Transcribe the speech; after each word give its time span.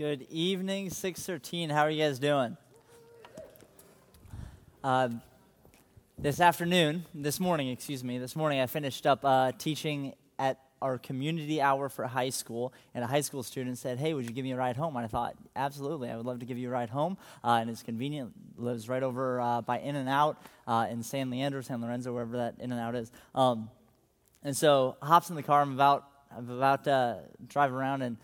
Good 0.00 0.26
evening, 0.30 0.88
613. 0.88 1.68
How 1.68 1.82
are 1.82 1.90
you 1.90 2.02
guys 2.02 2.18
doing? 2.18 2.56
Uh, 4.82 5.10
this 6.16 6.40
afternoon, 6.40 7.04
this 7.14 7.38
morning, 7.38 7.68
excuse 7.68 8.02
me, 8.02 8.16
this 8.16 8.34
morning 8.34 8.60
I 8.60 8.66
finished 8.66 9.06
up 9.06 9.22
uh, 9.26 9.52
teaching 9.58 10.14
at 10.38 10.58
our 10.80 10.96
community 10.96 11.60
hour 11.60 11.90
for 11.90 12.06
high 12.06 12.30
school, 12.30 12.72
and 12.94 13.04
a 13.04 13.06
high 13.06 13.20
school 13.20 13.42
student 13.42 13.76
said, 13.76 13.98
Hey, 13.98 14.14
would 14.14 14.24
you 14.24 14.32
give 14.32 14.42
me 14.42 14.52
a 14.52 14.56
ride 14.56 14.78
home? 14.78 14.96
And 14.96 15.04
I 15.04 15.06
thought, 15.06 15.34
Absolutely, 15.54 16.08
I 16.08 16.16
would 16.16 16.24
love 16.24 16.38
to 16.38 16.46
give 16.46 16.56
you 16.56 16.68
a 16.68 16.72
ride 16.72 16.88
home. 16.88 17.18
Uh, 17.44 17.58
and 17.60 17.68
it's 17.68 17.82
convenient, 17.82 18.32
lives 18.56 18.88
right 18.88 19.02
over 19.02 19.38
uh, 19.38 19.60
by 19.60 19.80
In 19.80 19.96
N 19.96 20.08
Out 20.08 20.42
uh, 20.66 20.86
in 20.90 21.02
San 21.02 21.28
Leandro, 21.28 21.60
San 21.60 21.82
Lorenzo, 21.82 22.10
wherever 22.14 22.38
that 22.38 22.54
In 22.58 22.72
N 22.72 22.78
Out 22.78 22.94
is. 22.94 23.12
Um, 23.34 23.68
and 24.42 24.56
so 24.56 24.96
hops 25.02 25.28
in 25.28 25.36
the 25.36 25.42
car, 25.42 25.60
I'm 25.60 25.74
about, 25.74 26.06
I'm 26.34 26.48
about 26.48 26.84
to 26.84 27.20
drive 27.46 27.74
around 27.74 28.00
and 28.00 28.16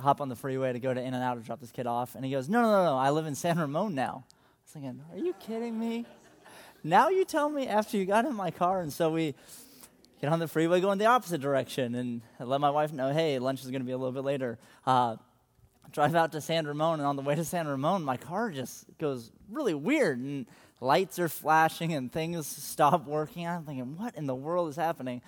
hop 0.00 0.20
on 0.20 0.28
the 0.28 0.36
freeway 0.36 0.72
to 0.72 0.80
go 0.80 0.92
to 0.92 1.00
In 1.00 1.14
N 1.14 1.22
Out 1.22 1.34
to 1.34 1.40
drop 1.40 1.60
this 1.60 1.70
kid 1.70 1.86
off. 1.86 2.14
And 2.14 2.24
he 2.24 2.30
goes, 2.30 2.48
No, 2.48 2.62
no, 2.62 2.70
no, 2.70 2.84
no, 2.84 2.96
I 2.96 3.10
live 3.10 3.26
in 3.26 3.34
San 3.34 3.58
Ramon 3.58 3.94
now. 3.94 4.24
I 4.26 4.34
was 4.64 4.72
thinking, 4.72 5.02
Are 5.12 5.18
you 5.18 5.34
kidding 5.34 5.78
me? 5.78 6.06
Now 6.82 7.08
you 7.08 7.24
tell 7.24 7.48
me 7.48 7.66
after 7.66 7.96
you 7.96 8.06
got 8.06 8.24
in 8.24 8.34
my 8.34 8.50
car. 8.50 8.80
And 8.80 8.92
so 8.92 9.10
we 9.10 9.34
get 10.20 10.32
on 10.32 10.38
the 10.38 10.48
freeway 10.48 10.80
going 10.80 10.98
the 10.98 11.06
opposite 11.06 11.40
direction 11.40 11.94
and 11.94 12.22
I 12.38 12.44
let 12.44 12.60
my 12.60 12.70
wife 12.70 12.92
know, 12.92 13.12
Hey, 13.12 13.38
lunch 13.38 13.60
is 13.60 13.70
going 13.70 13.82
to 13.82 13.86
be 13.86 13.92
a 13.92 13.98
little 13.98 14.12
bit 14.12 14.24
later. 14.24 14.58
Uh, 14.86 15.16
drive 15.92 16.14
out 16.14 16.32
to 16.32 16.40
San 16.40 16.66
Ramon. 16.66 17.00
And 17.00 17.06
on 17.06 17.16
the 17.16 17.22
way 17.22 17.34
to 17.34 17.44
San 17.44 17.68
Ramon, 17.68 18.02
my 18.02 18.16
car 18.16 18.50
just 18.50 18.84
goes 18.98 19.30
really 19.50 19.74
weird. 19.74 20.18
And 20.18 20.46
lights 20.80 21.18
are 21.18 21.28
flashing 21.28 21.92
and 21.92 22.10
things 22.10 22.46
stop 22.46 23.06
working. 23.06 23.46
I'm 23.46 23.64
thinking, 23.64 23.96
What 23.96 24.14
in 24.16 24.26
the 24.26 24.34
world 24.34 24.68
is 24.68 24.76
happening? 24.76 25.20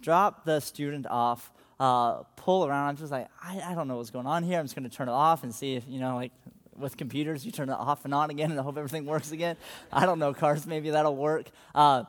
Drop 0.00 0.44
the 0.44 0.60
student 0.60 1.06
off 1.06 1.50
uh, 1.80 2.22
pull 2.36 2.66
around. 2.66 2.88
I'm 2.88 2.96
just 2.96 3.12
like, 3.12 3.28
I, 3.42 3.60
I 3.60 3.74
don't 3.74 3.88
know 3.88 3.96
what's 3.96 4.10
going 4.10 4.26
on 4.26 4.42
here. 4.42 4.58
I'm 4.58 4.64
just 4.64 4.74
going 4.74 4.88
to 4.88 4.94
turn 4.94 5.08
it 5.08 5.12
off 5.12 5.42
and 5.42 5.54
see 5.54 5.74
if, 5.74 5.84
you 5.88 6.00
know, 6.00 6.16
like 6.16 6.32
with 6.76 6.96
computers, 6.96 7.44
you 7.44 7.52
turn 7.52 7.68
it 7.68 7.72
off 7.72 8.04
and 8.04 8.14
on 8.14 8.30
again 8.30 8.50
and 8.50 8.60
hope 8.60 8.76
everything 8.76 9.06
works 9.06 9.32
again. 9.32 9.56
I 9.92 10.06
don't 10.06 10.18
know, 10.18 10.32
cars, 10.34 10.66
maybe 10.66 10.90
that'll 10.90 11.16
work. 11.16 11.50
Uh, 11.74 12.04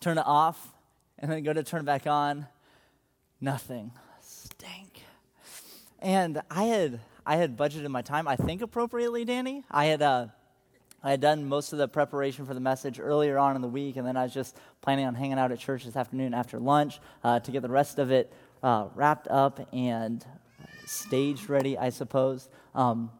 turn 0.00 0.18
it 0.18 0.26
off 0.26 0.72
and 1.18 1.30
then 1.30 1.42
go 1.42 1.52
to 1.52 1.62
turn 1.62 1.80
it 1.80 1.84
back 1.84 2.06
on. 2.06 2.46
Nothing. 3.40 3.92
Stink. 4.20 5.02
And 6.00 6.40
I 6.50 6.64
had 6.64 7.00
I 7.26 7.36
had 7.36 7.56
budgeted 7.56 7.88
my 7.88 8.02
time, 8.02 8.26
I 8.26 8.36
think 8.36 8.62
appropriately, 8.62 9.24
Danny. 9.24 9.64
I 9.70 9.86
had 9.86 10.02
uh, 10.02 10.26
I 11.02 11.10
had 11.10 11.20
done 11.20 11.48
most 11.48 11.72
of 11.72 11.78
the 11.78 11.88
preparation 11.88 12.44
for 12.46 12.54
the 12.54 12.60
message 12.60 12.98
earlier 13.00 13.38
on 13.38 13.56
in 13.56 13.62
the 13.62 13.68
week, 13.68 13.96
and 13.96 14.06
then 14.06 14.16
I 14.16 14.24
was 14.24 14.34
just 14.34 14.56
planning 14.82 15.06
on 15.06 15.14
hanging 15.14 15.38
out 15.38 15.52
at 15.52 15.58
church 15.58 15.84
this 15.84 15.96
afternoon 15.96 16.34
after 16.34 16.58
lunch 16.58 17.00
uh, 17.24 17.40
to 17.40 17.50
get 17.50 17.62
the 17.62 17.70
rest 17.70 17.98
of 17.98 18.10
it 18.10 18.32
uh, 18.62 18.88
wrapped 18.94 19.28
up 19.28 19.68
and 19.72 20.24
stage 20.86 21.48
ready, 21.48 21.78
I 21.78 21.90
suppose. 21.90 22.48
Um, 22.74 23.10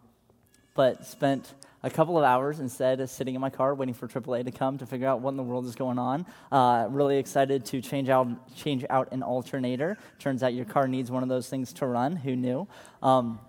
but 0.74 1.04
spent 1.06 1.54
a 1.82 1.90
couple 1.90 2.18
of 2.18 2.24
hours 2.24 2.60
instead 2.60 3.00
of 3.00 3.08
sitting 3.08 3.34
in 3.34 3.40
my 3.40 3.50
car 3.50 3.74
waiting 3.74 3.94
for 3.94 4.06
AAA 4.06 4.44
to 4.44 4.50
come 4.50 4.78
to 4.78 4.86
figure 4.86 5.08
out 5.08 5.20
what 5.20 5.30
in 5.30 5.36
the 5.36 5.42
world 5.42 5.66
is 5.66 5.74
going 5.74 5.98
on. 5.98 6.26
Uh, 6.52 6.86
really 6.90 7.18
excited 7.18 7.64
to 7.66 7.80
change 7.80 8.08
out 8.08 8.28
change 8.54 8.84
out 8.90 9.12
an 9.12 9.22
alternator. 9.22 9.96
Turns 10.18 10.42
out 10.42 10.54
your 10.54 10.66
car 10.66 10.86
needs 10.86 11.10
one 11.10 11.22
of 11.22 11.28
those 11.28 11.48
things 11.48 11.72
to 11.74 11.86
run. 11.86 12.16
Who 12.16 12.36
knew? 12.36 12.68
Um, 13.02 13.40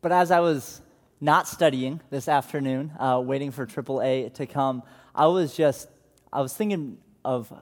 but 0.00 0.12
as 0.12 0.30
I 0.30 0.40
was 0.40 0.80
not 1.20 1.48
studying 1.48 2.00
this 2.10 2.28
afternoon, 2.28 2.92
uh, 2.98 3.20
waiting 3.24 3.50
for 3.50 3.66
AAA 3.66 4.34
to 4.34 4.46
come, 4.46 4.82
I 5.14 5.26
was 5.26 5.54
just 5.54 5.88
I 6.32 6.40
was 6.40 6.54
thinking 6.54 6.98
of 7.24 7.52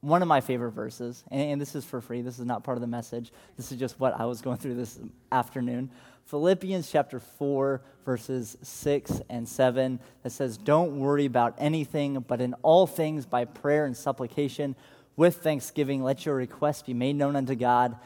one 0.00 0.22
of 0.22 0.28
my 0.28 0.40
favorite 0.40 0.72
verses, 0.72 1.24
and, 1.30 1.52
and, 1.52 1.60
this 1.60 1.74
is 1.74 1.84
for 1.84 2.00
free. 2.00 2.20
This 2.22 2.38
is 2.38 2.44
not 2.44 2.64
part 2.64 2.76
of 2.76 2.80
the 2.80 2.86
message. 2.86 3.32
This 3.56 3.72
is 3.72 3.78
just 3.78 3.98
what 3.98 4.18
I 4.18 4.26
was 4.26 4.40
going 4.40 4.58
through 4.58 4.74
this 4.74 4.98
afternoon. 5.32 5.90
Philippians 6.26 6.90
chapter 6.90 7.20
4, 7.20 7.80
verses 8.04 8.56
6 8.62 9.20
and 9.30 9.48
7, 9.48 10.00
that 10.22 10.30
says, 10.30 10.58
Don't 10.58 10.98
worry 10.98 11.24
about 11.24 11.54
anything, 11.58 12.24
but 12.26 12.40
in 12.40 12.54
all 12.62 12.86
things, 12.86 13.26
by 13.26 13.44
prayer 13.44 13.86
and 13.86 13.96
supplication, 13.96 14.76
with 15.16 15.36
thanksgiving, 15.36 16.02
let 16.02 16.26
your 16.26 16.34
requests 16.34 16.82
be 16.82 16.94
made 16.94 17.16
known 17.16 17.36
unto 17.36 17.54
God, 17.54 17.96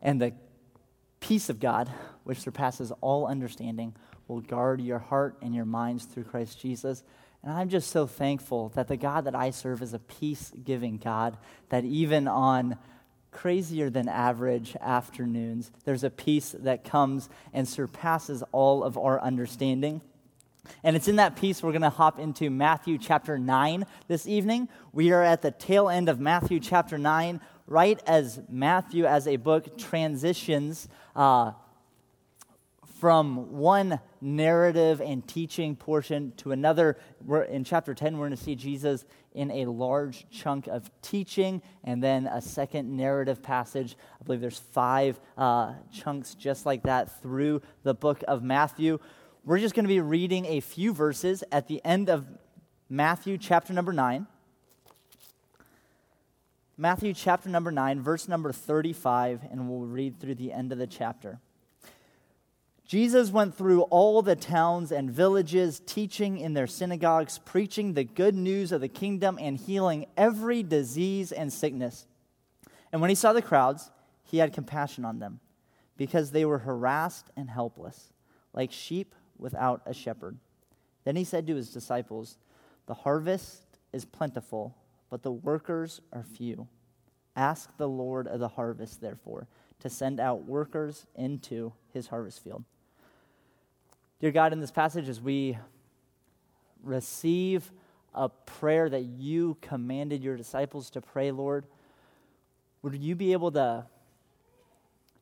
and 0.00 0.20
the 0.20 0.32
peace 1.20 1.48
of 1.48 1.60
God, 1.60 1.90
which 2.24 2.38
surpasses 2.38 2.92
all 3.00 3.26
understanding, 3.26 3.94
will 4.28 4.40
guard 4.40 4.80
your 4.80 4.98
heart 4.98 5.36
and 5.42 5.54
your 5.54 5.64
minds 5.64 6.04
through 6.04 6.24
Christ 6.24 6.60
Jesus. 6.60 7.02
And 7.44 7.52
I'm 7.52 7.68
just 7.68 7.90
so 7.90 8.06
thankful 8.06 8.70
that 8.70 8.88
the 8.88 8.96
God 8.96 9.26
that 9.26 9.34
I 9.34 9.50
serve 9.50 9.82
is 9.82 9.92
a 9.92 9.98
peace 9.98 10.50
giving 10.64 10.96
God, 10.96 11.36
that 11.68 11.84
even 11.84 12.26
on 12.26 12.78
crazier 13.32 13.90
than 13.90 14.08
average 14.08 14.74
afternoons, 14.80 15.70
there's 15.84 16.04
a 16.04 16.10
peace 16.10 16.56
that 16.60 16.84
comes 16.84 17.28
and 17.52 17.68
surpasses 17.68 18.42
all 18.50 18.82
of 18.82 18.96
our 18.96 19.20
understanding. 19.20 20.00
And 20.82 20.96
it's 20.96 21.06
in 21.06 21.16
that 21.16 21.36
peace 21.36 21.62
we're 21.62 21.72
going 21.72 21.82
to 21.82 21.90
hop 21.90 22.18
into 22.18 22.48
Matthew 22.48 22.96
chapter 22.96 23.38
9 23.38 23.84
this 24.08 24.26
evening. 24.26 24.70
We 24.92 25.12
are 25.12 25.22
at 25.22 25.42
the 25.42 25.50
tail 25.50 25.90
end 25.90 26.08
of 26.08 26.18
Matthew 26.18 26.60
chapter 26.60 26.96
9, 26.96 27.42
right 27.66 28.02
as 28.06 28.40
Matthew, 28.48 29.04
as 29.04 29.26
a 29.26 29.36
book, 29.36 29.76
transitions 29.76 30.88
uh, 31.14 31.52
from 33.04 33.52
one 33.52 34.00
narrative 34.22 34.98
and 35.02 35.28
teaching 35.28 35.76
portion 35.76 36.32
to 36.38 36.52
another. 36.52 36.96
We're, 37.22 37.42
in 37.42 37.62
chapter 37.62 37.92
10, 37.92 38.16
we're 38.16 38.28
going 38.28 38.38
to 38.38 38.42
see 38.42 38.54
Jesus 38.54 39.04
in 39.34 39.50
a 39.50 39.66
large 39.66 40.24
chunk 40.30 40.68
of 40.68 40.90
teaching 41.02 41.60
and 41.84 42.02
then 42.02 42.26
a 42.26 42.40
second 42.40 42.96
narrative 42.96 43.42
passage. 43.42 43.98
I 44.18 44.24
believe 44.24 44.40
there's 44.40 44.58
five 44.58 45.20
uh, 45.36 45.74
chunks 45.92 46.34
just 46.34 46.64
like 46.64 46.84
that 46.84 47.20
through 47.20 47.60
the 47.82 47.92
book 47.92 48.24
of 48.26 48.42
Matthew. 48.42 48.98
We're 49.44 49.58
just 49.58 49.74
going 49.74 49.84
to 49.84 49.88
be 49.88 50.00
reading 50.00 50.46
a 50.46 50.60
few 50.60 50.94
verses 50.94 51.44
at 51.52 51.68
the 51.68 51.84
end 51.84 52.08
of 52.08 52.24
Matthew 52.88 53.36
chapter 53.36 53.74
number 53.74 53.92
9. 53.92 54.26
Matthew 56.78 57.12
chapter 57.12 57.50
number 57.50 57.70
9, 57.70 58.00
verse 58.00 58.28
number 58.28 58.50
35, 58.50 59.42
and 59.50 59.68
we'll 59.68 59.80
read 59.80 60.18
through 60.18 60.36
the 60.36 60.54
end 60.54 60.72
of 60.72 60.78
the 60.78 60.86
chapter. 60.86 61.38
Jesus 62.86 63.30
went 63.30 63.54
through 63.54 63.82
all 63.82 64.20
the 64.20 64.36
towns 64.36 64.92
and 64.92 65.10
villages, 65.10 65.80
teaching 65.86 66.38
in 66.38 66.52
their 66.52 66.66
synagogues, 66.66 67.38
preaching 67.38 67.94
the 67.94 68.04
good 68.04 68.34
news 68.34 68.72
of 68.72 68.82
the 68.82 68.88
kingdom, 68.88 69.38
and 69.40 69.56
healing 69.56 70.06
every 70.16 70.62
disease 70.62 71.32
and 71.32 71.50
sickness. 71.50 72.06
And 72.92 73.00
when 73.00 73.08
he 73.08 73.16
saw 73.16 73.32
the 73.32 73.40
crowds, 73.40 73.90
he 74.22 74.38
had 74.38 74.52
compassion 74.52 75.04
on 75.04 75.18
them, 75.18 75.40
because 75.96 76.30
they 76.30 76.44
were 76.44 76.58
harassed 76.58 77.30
and 77.36 77.48
helpless, 77.48 78.12
like 78.52 78.70
sheep 78.70 79.14
without 79.38 79.80
a 79.86 79.94
shepherd. 79.94 80.36
Then 81.04 81.16
he 81.16 81.24
said 81.24 81.46
to 81.46 81.56
his 81.56 81.72
disciples, 81.72 82.36
The 82.86 82.94
harvest 82.94 83.62
is 83.94 84.04
plentiful, 84.04 84.76
but 85.08 85.22
the 85.22 85.32
workers 85.32 86.02
are 86.12 86.22
few. 86.22 86.68
Ask 87.34 87.74
the 87.78 87.88
Lord 87.88 88.28
of 88.28 88.40
the 88.40 88.48
harvest, 88.48 89.00
therefore, 89.00 89.48
to 89.80 89.88
send 89.88 90.20
out 90.20 90.44
workers 90.44 91.06
into 91.14 91.72
his 91.92 92.08
harvest 92.08 92.44
field. 92.44 92.64
Dear 94.24 94.32
God, 94.32 94.54
in 94.54 94.60
this 94.60 94.70
passage, 94.70 95.10
as 95.10 95.20
we 95.20 95.58
receive 96.82 97.70
a 98.14 98.30
prayer 98.30 98.88
that 98.88 99.02
you 99.02 99.58
commanded 99.60 100.24
your 100.24 100.34
disciples 100.34 100.88
to 100.92 101.02
pray, 101.02 101.30
Lord, 101.30 101.66
would 102.80 102.94
you 102.94 103.16
be 103.16 103.32
able 103.32 103.52
to 103.52 103.84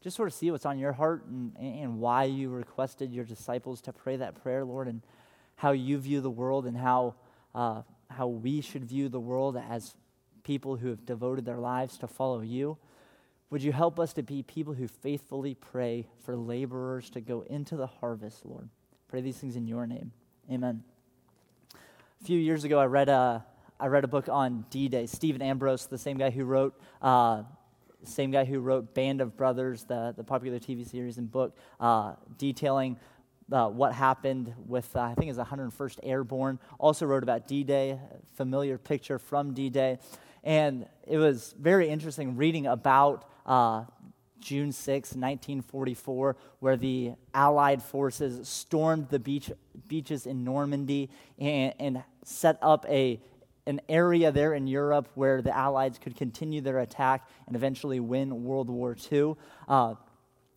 just 0.02 0.14
sort 0.14 0.28
of 0.28 0.34
see 0.34 0.52
what's 0.52 0.64
on 0.64 0.78
your 0.78 0.92
heart 0.92 1.24
and, 1.26 1.56
and 1.58 1.98
why 1.98 2.22
you 2.22 2.48
requested 2.48 3.12
your 3.12 3.24
disciples 3.24 3.80
to 3.80 3.92
pray 3.92 4.14
that 4.18 4.41
prayer, 4.41 4.64
Lord, 4.64 4.86
and 4.86 5.02
how 5.56 5.72
you 5.72 5.98
view 5.98 6.20
the 6.20 6.30
world 6.30 6.64
and 6.64 6.76
how, 6.76 7.16
uh, 7.56 7.82
how 8.08 8.28
we 8.28 8.60
should 8.60 8.84
view 8.84 9.08
the 9.08 9.18
world 9.18 9.56
as 9.68 9.96
people 10.44 10.76
who 10.76 10.91
have 10.91 11.04
devoted 11.04 11.44
their 11.44 11.58
lives 11.58 11.98
to 11.98 12.06
follow 12.06 12.41
you? 12.41 12.78
Would 13.50 13.64
you 13.64 13.72
help 13.72 13.98
us 13.98 14.12
to 14.12 14.22
be 14.22 14.44
people 14.44 14.74
who 14.74 14.86
faithfully 14.86 15.56
pray 15.56 16.06
for 16.24 16.36
laborers 16.36 17.10
to 17.10 17.20
go 17.20 17.41
into 17.50 17.74
the 17.74 17.88
harvest, 17.88 18.47
Lord? 18.47 18.68
Pray 19.12 19.20
these 19.20 19.36
things 19.36 19.56
in 19.56 19.66
your 19.66 19.86
name. 19.86 20.10
Amen. 20.50 20.82
A 21.74 22.24
few 22.24 22.38
years 22.38 22.64
ago, 22.64 22.78
I 22.78 22.86
read 22.86 23.10
a, 23.10 23.44
I 23.78 23.88
read 23.88 24.04
a 24.04 24.09
book 24.09 24.30
on 24.30 24.64
D 24.70 24.88
Day. 24.88 25.04
Stephen 25.04 25.42
Ambrose, 25.42 25.84
the 25.84 25.98
same 25.98 26.16
guy 26.16 26.30
who 26.30 26.47
wrote, 26.47 26.80
uh, 27.03 27.42
same 28.04 28.30
guy 28.30 28.47
who 28.47 28.60
wrote 28.60 28.94
Band 28.94 29.20
of 29.20 29.36
Brothers, 29.36 29.84
the, 29.84 30.14
the 30.16 30.24
popular 30.24 30.59
TV 30.59 30.88
series 30.88 31.18
and 31.18 31.30
book, 31.30 31.59
uh, 31.78 32.14
detailing 32.38 32.97
uh, 33.53 33.68
what 33.68 33.92
happened 33.92 34.54
with, 34.66 34.97
uh, 34.97 35.00
I 35.03 35.15
think 35.15 35.30
it 35.30 35.36
was 35.36 35.47
101st 35.47 35.98
Airborne. 36.03 36.58
Also 36.80 37.04
wrote 37.04 37.22
about 37.22 37.47
D 37.47 37.65
Day, 37.65 37.98
familiar 38.34 38.78
picture 38.78 39.18
from 39.18 39.53
D 39.53 39.68
Day. 39.68 39.98
And 40.42 40.86
it 41.06 41.18
was 41.18 41.54
very 41.60 41.91
interesting 41.91 42.38
reading 42.38 42.66
about 42.66 43.28
uh, 43.44 43.84
June 44.42 44.72
6, 44.72 45.10
1944, 45.10 46.36
where 46.59 46.77
the 46.77 47.12
Allied 47.33 47.83
forces 47.83 48.47
stormed 48.47 49.09
the 49.09 49.18
beach, 49.18 49.50
beaches 49.89 50.27
in 50.27 50.44
Normandy 50.44 51.09
and, 51.39 51.72
and 51.78 52.04
set 52.24 52.59
up 52.60 52.84
a, 52.89 53.21
an 53.66 53.80
area 53.89 54.30
there 54.30 54.53
in 54.53 54.66
Europe 54.66 55.09
where 55.15 55.41
the 55.41 55.56
Allies 55.56 55.98
could 55.98 56.16
continue 56.16 56.60
their 56.60 56.80
attack 56.80 57.28
and 57.47 57.56
eventually 57.56 58.00
win 58.00 58.44
World 58.44 58.68
War 58.68 58.97
II. 59.10 59.36
Uh, 59.68 59.94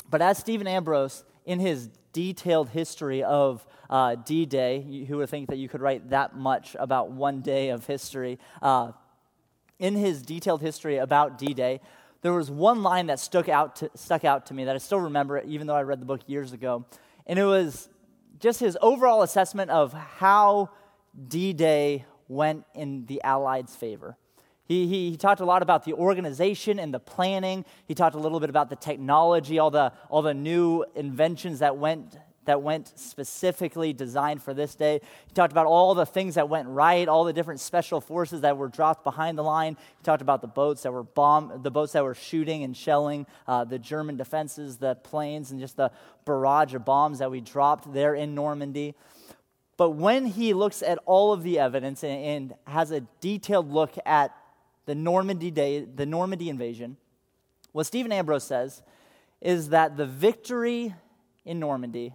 but 0.10 0.22
as 0.22 0.38
Stephen 0.38 0.68
Ambrose 0.68 1.24
in 1.46 1.60
his 1.60 1.90
detailed 2.12 2.70
history 2.70 3.24
of 3.24 3.66
uh, 3.90 4.16
D 4.16 4.46
Day, 4.46 5.06
who 5.08 5.18
would 5.18 5.30
think 5.30 5.50
that 5.50 5.58
you 5.58 5.70
could 5.70 5.82
write 5.82 6.10
that 6.10 6.36
much 6.36 6.76
about 6.80 7.12
one 7.12 7.42
day 7.42 7.70
of 7.70 7.86
history, 7.86 8.40
uh, 8.62 8.92
in 9.78 9.96
his 9.96 10.22
detailed 10.22 10.62
history 10.62 10.98
about 10.98 11.38
D 11.38 11.54
Day, 11.54 11.82
there 12.25 12.33
was 12.33 12.50
one 12.50 12.81
line 12.81 13.06
that 13.06 13.19
stuck 13.19 13.48
out, 13.48 13.75
to, 13.75 13.92
stuck 13.94 14.25
out 14.25 14.48
to 14.48 14.56
me 14.56 14.63
that 14.63 14.74
I 14.74 14.80
still 14.80 15.01
remember, 15.01 15.42
even 15.42 15.68
though 15.68 15.75
I 15.75 15.83
read 15.83 16.01
the 16.01 16.07
book 16.07 16.22
years 16.25 16.54
ago. 16.54 16.83
And 17.27 17.38
it 17.38 17.45
was 17.45 17.88
just 18.39 18.60
his 18.60 18.75
overall 18.81 19.22
assessment 19.22 19.69
of 19.69 19.94
how 19.94 20.72
D 21.27 21.54
Day 21.54 22.06
went 22.27 22.66
in 22.74 23.06
the 23.06 23.22
Allies' 23.22 23.75
favor. 23.75 24.18
He, 24.68 24.88
he, 24.88 25.12
he, 25.12 25.18
talked 25.18 25.39
a 25.39 25.45
lot 25.45 25.62
about 25.62 25.86
the 25.86 25.94
organization 25.94 26.80
and 26.80 26.92
the 26.92 27.00
planning. 27.00 27.63
He 27.88 27.94
talked 27.94 28.16
a 28.16 28.19
little 28.19 28.39
bit 28.39 28.50
about 28.50 28.72
the 28.72 28.75
technology, 28.75 29.60
all 29.60 29.69
the, 29.69 29.94
all 30.10 30.24
the 30.24 30.33
new 30.33 30.83
inventions 30.95 31.60
that 31.60 31.77
went, 31.77 32.18
that 32.46 32.62
went 32.62 32.98
specifically 32.98 33.94
designed 33.94 34.42
for 34.42 34.54
this 34.54 34.76
day. 34.76 35.02
He 35.28 35.34
talked 35.34 35.52
about 35.52 35.66
all 35.66 35.94
the 35.94 36.06
things 36.06 36.36
that 36.36 36.50
went 36.50 36.68
right, 36.68 37.08
all 37.08 37.24
the 37.24 37.34
different 37.34 37.60
special 37.60 38.02
forces 38.02 38.42
that 38.42 38.58
were 38.58 38.68
dropped 38.68 39.04
behind 39.04 39.38
the 39.38 39.44
line. 39.44 39.78
He 39.98 40.04
talked 40.04 40.22
about 40.22 40.42
the 40.42 40.48
boats 40.48 40.84
that 40.84 40.92
were 40.92 41.04
bomb, 41.04 41.62
the 41.62 41.72
boats 41.72 41.94
that 41.94 42.04
were 42.04 42.16
shooting 42.16 42.64
and 42.64 42.76
shelling 42.76 43.26
uh, 43.48 43.64
the 43.64 43.80
German 43.80 44.18
defenses, 44.18 44.78
the 44.78 44.96
planes, 44.96 45.52
and 45.52 45.60
just 45.60 45.78
the 45.78 45.92
barrage 46.26 46.74
of 46.74 46.86
bombs 46.86 47.20
that 47.20 47.30
we 47.30 47.42
dropped 47.42 47.94
there 47.94 48.16
in 48.16 48.34
Normandy. 48.36 48.96
But 49.78 49.92
when 49.92 50.26
he 50.26 50.54
looks 50.54 50.82
at 50.82 51.00
all 51.06 51.34
of 51.34 51.44
the 51.44 51.60
evidence 51.60 52.04
and, 52.04 52.24
and 52.24 52.54
has 52.66 52.92
a 52.92 53.02
detailed 53.20 53.72
look 53.72 53.96
at 54.06 54.36
the 54.86 54.96
Normandy 54.96 55.52
day, 55.52 55.82
the 55.84 56.06
Normandy 56.06 56.50
invasion, 56.50 56.98
what 57.72 57.86
Stephen 57.86 58.12
Ambrose 58.12 58.46
says 58.46 58.82
is 59.42 59.70
that 59.70 59.98
the 59.98 60.06
victory 60.06 60.96
in 61.44 61.60
Normandy 61.60 62.14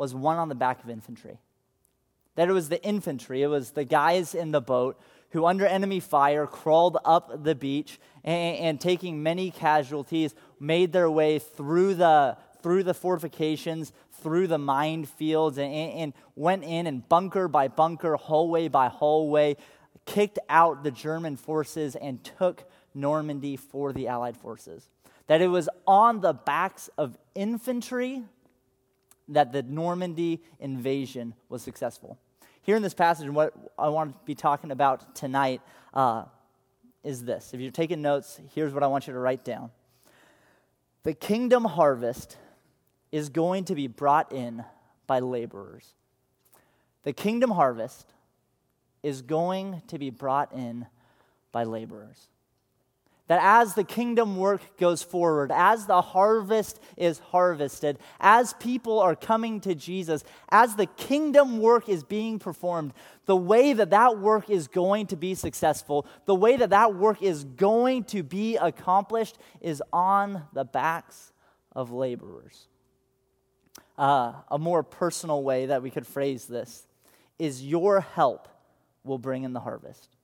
was 0.00 0.14
won 0.14 0.38
on 0.38 0.48
the 0.48 0.54
back 0.54 0.82
of 0.82 0.88
infantry. 0.88 1.36
That 2.34 2.48
it 2.48 2.52
was 2.52 2.70
the 2.70 2.82
infantry, 2.82 3.42
it 3.42 3.48
was 3.48 3.72
the 3.72 3.84
guys 3.84 4.34
in 4.34 4.50
the 4.50 4.62
boat 4.62 4.98
who, 5.32 5.44
under 5.44 5.66
enemy 5.66 6.00
fire, 6.00 6.46
crawled 6.46 6.96
up 7.04 7.44
the 7.44 7.54
beach 7.54 8.00
and, 8.24 8.56
and 8.56 8.80
taking 8.80 9.22
many 9.22 9.50
casualties, 9.50 10.34
made 10.58 10.94
their 10.94 11.10
way 11.10 11.38
through 11.38 11.96
the, 11.96 12.38
through 12.62 12.82
the 12.82 12.94
fortifications, 12.94 13.92
through 14.22 14.46
the 14.46 14.56
minefields, 14.56 15.58
and, 15.58 15.92
and 15.92 16.12
went 16.34 16.64
in 16.64 16.86
and 16.86 17.06
bunker 17.06 17.46
by 17.46 17.68
bunker, 17.68 18.16
hallway 18.16 18.68
by 18.68 18.88
hallway, 18.88 19.54
kicked 20.06 20.38
out 20.48 20.82
the 20.82 20.90
German 20.90 21.36
forces 21.36 21.94
and 21.94 22.24
took 22.24 22.64
Normandy 22.94 23.54
for 23.54 23.92
the 23.92 24.08
Allied 24.08 24.38
forces. 24.38 24.88
That 25.26 25.42
it 25.42 25.48
was 25.48 25.68
on 25.86 26.22
the 26.22 26.32
backs 26.32 26.88
of 26.96 27.18
infantry 27.34 28.24
that 29.30 29.52
the 29.52 29.62
Normandy 29.62 30.42
invasion 30.58 31.34
was 31.48 31.62
successful. 31.62 32.18
Here 32.62 32.76
in 32.76 32.82
this 32.82 32.94
passage, 32.94 33.26
and 33.26 33.34
what 33.34 33.54
I 33.78 33.88
want 33.88 34.12
to 34.12 34.18
be 34.24 34.34
talking 34.34 34.70
about 34.70 35.14
tonight 35.14 35.62
uh, 35.94 36.24
is 37.02 37.24
this. 37.24 37.54
If 37.54 37.60
you're 37.60 37.70
taking 37.70 38.02
notes, 38.02 38.40
here's 38.54 38.72
what 38.72 38.82
I 38.82 38.86
want 38.86 39.06
you 39.06 39.12
to 39.12 39.18
write 39.18 39.44
down 39.44 39.70
The 41.04 41.14
kingdom 41.14 41.64
harvest 41.64 42.36
is 43.10 43.28
going 43.28 43.64
to 43.64 43.74
be 43.74 43.86
brought 43.86 44.32
in 44.32 44.64
by 45.06 45.20
laborers. 45.20 45.94
The 47.02 47.12
kingdom 47.12 47.50
harvest 47.50 48.12
is 49.02 49.22
going 49.22 49.82
to 49.88 49.98
be 49.98 50.10
brought 50.10 50.52
in 50.52 50.86
by 51.50 51.64
laborers. 51.64 52.28
That 53.30 53.60
as 53.62 53.74
the 53.74 53.84
kingdom 53.84 54.36
work 54.38 54.76
goes 54.76 55.04
forward, 55.04 55.52
as 55.54 55.86
the 55.86 56.02
harvest 56.02 56.80
is 56.96 57.20
harvested, 57.20 58.00
as 58.18 58.54
people 58.54 58.98
are 58.98 59.14
coming 59.14 59.60
to 59.60 59.76
Jesus, 59.76 60.24
as 60.48 60.74
the 60.74 60.86
kingdom 60.86 61.60
work 61.60 61.88
is 61.88 62.02
being 62.02 62.40
performed, 62.40 62.92
the 63.26 63.36
way 63.36 63.72
that 63.72 63.90
that 63.90 64.18
work 64.18 64.50
is 64.50 64.66
going 64.66 65.06
to 65.06 65.16
be 65.16 65.36
successful, 65.36 66.08
the 66.24 66.34
way 66.34 66.56
that 66.56 66.70
that 66.70 66.96
work 66.96 67.22
is 67.22 67.44
going 67.44 68.02
to 68.06 68.24
be 68.24 68.56
accomplished 68.56 69.38
is 69.60 69.80
on 69.92 70.42
the 70.52 70.64
backs 70.64 71.32
of 71.70 71.92
laborers. 71.92 72.66
Uh, 73.96 74.32
a 74.50 74.58
more 74.58 74.82
personal 74.82 75.44
way 75.44 75.66
that 75.66 75.84
we 75.84 75.90
could 75.90 76.04
phrase 76.04 76.46
this 76.46 76.84
is 77.38 77.64
your 77.64 78.00
help 78.00 78.48
will 79.04 79.18
bring 79.18 79.44
in 79.44 79.52
the 79.52 79.60
harvest. 79.60 80.16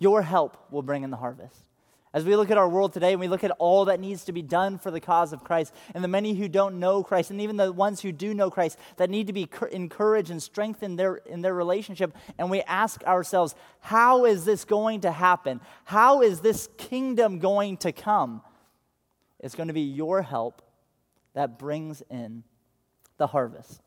Your 0.00 0.22
help 0.22 0.56
will 0.72 0.82
bring 0.82 1.04
in 1.04 1.10
the 1.10 1.16
harvest. 1.16 1.68
As 2.14 2.24
we 2.26 2.36
look 2.36 2.50
at 2.50 2.58
our 2.58 2.68
world 2.68 2.92
today 2.92 3.12
and 3.12 3.20
we 3.20 3.28
look 3.28 3.42
at 3.42 3.52
all 3.52 3.86
that 3.86 3.98
needs 3.98 4.24
to 4.26 4.32
be 4.32 4.42
done 4.42 4.76
for 4.78 4.90
the 4.90 5.00
cause 5.00 5.32
of 5.32 5.42
Christ, 5.42 5.72
and 5.94 6.04
the 6.04 6.08
many 6.08 6.34
who 6.34 6.46
don't 6.46 6.78
know 6.78 7.02
Christ, 7.02 7.30
and 7.30 7.40
even 7.40 7.56
the 7.56 7.72
ones 7.72 8.02
who 8.02 8.12
do 8.12 8.34
know 8.34 8.50
Christ 8.50 8.78
that 8.98 9.08
need 9.08 9.28
to 9.28 9.32
be 9.32 9.48
encouraged 9.70 10.30
and 10.30 10.42
strengthened 10.42 10.98
their, 10.98 11.16
in 11.16 11.40
their 11.40 11.54
relationship, 11.54 12.14
and 12.36 12.50
we 12.50 12.60
ask 12.62 13.02
ourselves, 13.04 13.54
how 13.80 14.26
is 14.26 14.44
this 14.44 14.66
going 14.66 15.00
to 15.02 15.10
happen? 15.10 15.60
How 15.84 16.20
is 16.20 16.40
this 16.40 16.68
kingdom 16.76 17.38
going 17.38 17.78
to 17.78 17.92
come? 17.92 18.42
It's 19.40 19.54
going 19.54 19.68
to 19.68 19.74
be 19.74 19.80
your 19.80 20.20
help 20.20 20.60
that 21.34 21.58
brings 21.58 22.02
in 22.10 22.44
the 23.16 23.26
harvest. 23.28 23.80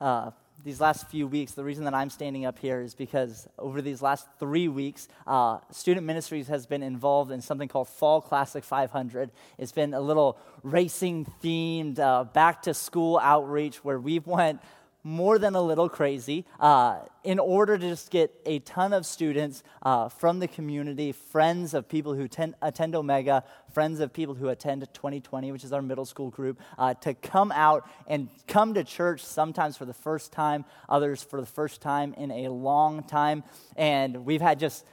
Uh, 0.00 0.30
these 0.64 0.80
last 0.80 1.08
few 1.08 1.26
weeks, 1.26 1.52
the 1.52 1.62
reason 1.62 1.84
that 1.84 1.94
I'm 1.94 2.10
standing 2.10 2.44
up 2.44 2.58
here 2.58 2.80
is 2.80 2.94
because 2.94 3.46
over 3.58 3.80
these 3.80 4.02
last 4.02 4.26
three 4.40 4.66
weeks, 4.66 5.08
uh, 5.26 5.58
Student 5.70 6.06
Ministries 6.06 6.48
has 6.48 6.66
been 6.66 6.82
involved 6.82 7.30
in 7.30 7.40
something 7.40 7.68
called 7.68 7.88
Fall 7.88 8.20
Classic 8.20 8.64
500. 8.64 9.30
It's 9.56 9.72
been 9.72 9.94
a 9.94 10.00
little 10.00 10.36
racing 10.62 11.26
themed, 11.42 11.98
uh, 11.98 12.24
back 12.24 12.62
to 12.62 12.74
school 12.74 13.18
outreach 13.22 13.84
where 13.84 14.00
we've 14.00 14.26
went 14.26 14.60
more 15.08 15.38
than 15.38 15.54
a 15.54 15.62
little 15.62 15.88
crazy 15.88 16.44
uh, 16.60 16.98
in 17.24 17.38
order 17.38 17.78
to 17.78 17.88
just 17.88 18.10
get 18.10 18.30
a 18.44 18.58
ton 18.58 18.92
of 18.92 19.06
students 19.06 19.62
uh, 19.82 20.06
from 20.10 20.38
the 20.38 20.46
community, 20.46 21.12
friends 21.12 21.72
of 21.72 21.88
people 21.88 22.12
who 22.12 22.28
ten, 22.28 22.54
attend 22.60 22.94
Omega, 22.94 23.42
friends 23.72 24.00
of 24.00 24.12
people 24.12 24.34
who 24.34 24.50
attend 24.50 24.86
2020, 24.92 25.50
which 25.50 25.64
is 25.64 25.72
our 25.72 25.80
middle 25.80 26.04
school 26.04 26.28
group, 26.28 26.60
uh, 26.76 26.92
to 26.92 27.14
come 27.14 27.50
out 27.52 27.88
and 28.06 28.28
come 28.46 28.74
to 28.74 28.84
church 28.84 29.24
sometimes 29.24 29.78
for 29.78 29.86
the 29.86 29.94
first 29.94 30.30
time, 30.30 30.66
others 30.90 31.22
for 31.22 31.40
the 31.40 31.46
first 31.46 31.80
time 31.80 32.12
in 32.18 32.30
a 32.30 32.48
long 32.48 33.02
time. 33.02 33.44
And 33.76 34.26
we've 34.26 34.42
had 34.42 34.60
just 34.60 34.84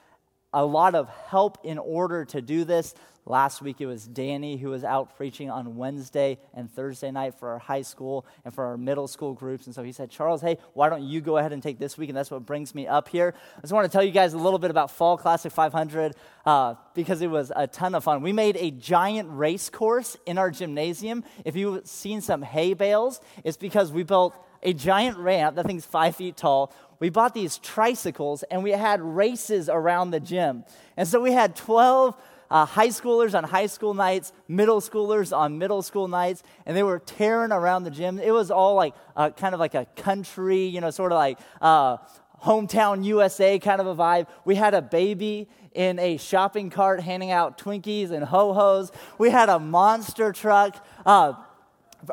a 0.55 0.65
lot 0.65 0.95
of 0.95 1.09
help 1.27 1.59
in 1.63 1.77
order 1.77 2.23
to 2.23 2.41
do 2.41 2.63
this. 2.63 2.95
Last 3.27 3.61
week 3.61 3.81
it 3.81 3.87
was 3.87 4.07
Danny 4.07 4.55
who 4.55 4.69
was 4.69 4.83
out 4.83 5.17
preaching 5.17 5.49
on 5.49 5.75
Wednesday 5.75 6.37
and 6.53 6.71
Thursday 6.71 7.11
night 7.11 7.33
for 7.37 7.49
our 7.49 7.59
high 7.59 7.81
school 7.81 8.25
and 8.45 8.53
for 8.53 8.65
our 8.65 8.77
middle 8.77 9.07
school 9.07 9.33
groups. 9.33 9.65
And 9.65 9.75
so 9.75 9.83
he 9.83 9.91
said, 9.91 10.11
Charles, 10.11 10.41
hey, 10.41 10.59
why 10.73 10.89
don't 10.89 11.03
you 11.03 11.21
go 11.21 11.37
ahead 11.37 11.51
and 11.51 11.61
take 11.61 11.77
this 11.77 11.97
week? 11.97 12.09
And 12.09 12.17
that's 12.17 12.31
what 12.31 12.45
brings 12.45 12.73
me 12.73 12.87
up 12.87 13.09
here. 13.09 13.33
I 13.57 13.61
just 13.61 13.73
want 13.73 13.85
to 13.85 13.91
tell 13.91 14.03
you 14.03 14.11
guys 14.11 14.33
a 14.33 14.37
little 14.37 14.59
bit 14.59 14.71
about 14.71 14.91
Fall 14.91 15.17
Classic 15.17 15.51
500 15.51 16.15
uh, 16.45 16.75
because 16.93 17.21
it 17.21 17.29
was 17.29 17.51
a 17.53 17.67
ton 17.67 17.95
of 17.95 18.03
fun. 18.03 18.21
We 18.21 18.31
made 18.31 18.55
a 18.57 18.71
giant 18.71 19.27
race 19.31 19.69
course 19.69 20.15
in 20.25 20.37
our 20.37 20.51
gymnasium. 20.51 21.23
If 21.43 21.55
you've 21.55 21.85
seen 21.85 22.21
some 22.21 22.43
hay 22.43 22.75
bales, 22.75 23.19
it's 23.43 23.57
because 23.57 23.91
we 23.91 24.03
built 24.03 24.35
a 24.65 24.73
giant 24.73 25.17
ramp. 25.17 25.55
That 25.55 25.65
thing's 25.65 25.85
five 25.85 26.15
feet 26.15 26.35
tall. 26.35 26.73
We 26.99 27.09
bought 27.09 27.33
these 27.33 27.57
tricycles 27.59 28.43
and 28.43 28.63
we 28.63 28.71
had 28.71 29.01
races 29.01 29.69
around 29.69 30.11
the 30.11 30.19
gym. 30.19 30.65
And 30.97 31.07
so 31.07 31.21
we 31.21 31.31
had 31.31 31.55
12 31.55 32.15
uh, 32.49 32.65
high 32.65 32.89
schoolers 32.89 33.35
on 33.35 33.43
high 33.43 33.65
school 33.65 33.93
nights, 33.93 34.31
middle 34.47 34.81
schoolers 34.81 35.35
on 35.35 35.57
middle 35.57 35.81
school 35.81 36.07
nights, 36.07 36.43
and 36.65 36.75
they 36.75 36.83
were 36.83 36.99
tearing 36.99 37.51
around 37.51 37.83
the 37.83 37.91
gym. 37.91 38.19
It 38.19 38.31
was 38.31 38.51
all 38.51 38.75
like 38.75 38.93
uh, 39.15 39.31
kind 39.31 39.53
of 39.53 39.59
like 39.59 39.75
a 39.75 39.85
country, 39.95 40.65
you 40.65 40.81
know, 40.81 40.91
sort 40.91 41.11
of 41.11 41.17
like 41.17 41.39
uh, 41.61 41.97
hometown 42.43 43.03
USA 43.03 43.59
kind 43.59 43.81
of 43.81 43.87
a 43.87 43.95
vibe. 43.95 44.27
We 44.45 44.55
had 44.55 44.73
a 44.73 44.81
baby 44.81 45.49
in 45.73 45.99
a 45.99 46.17
shopping 46.17 46.69
cart 46.69 47.01
handing 47.01 47.31
out 47.31 47.57
Twinkies 47.57 48.11
and 48.11 48.23
ho 48.23 48.53
hos. 48.53 48.91
We 49.17 49.29
had 49.29 49.49
a 49.49 49.59
monster 49.59 50.31
truck. 50.31 50.85
Uh, 51.05 51.33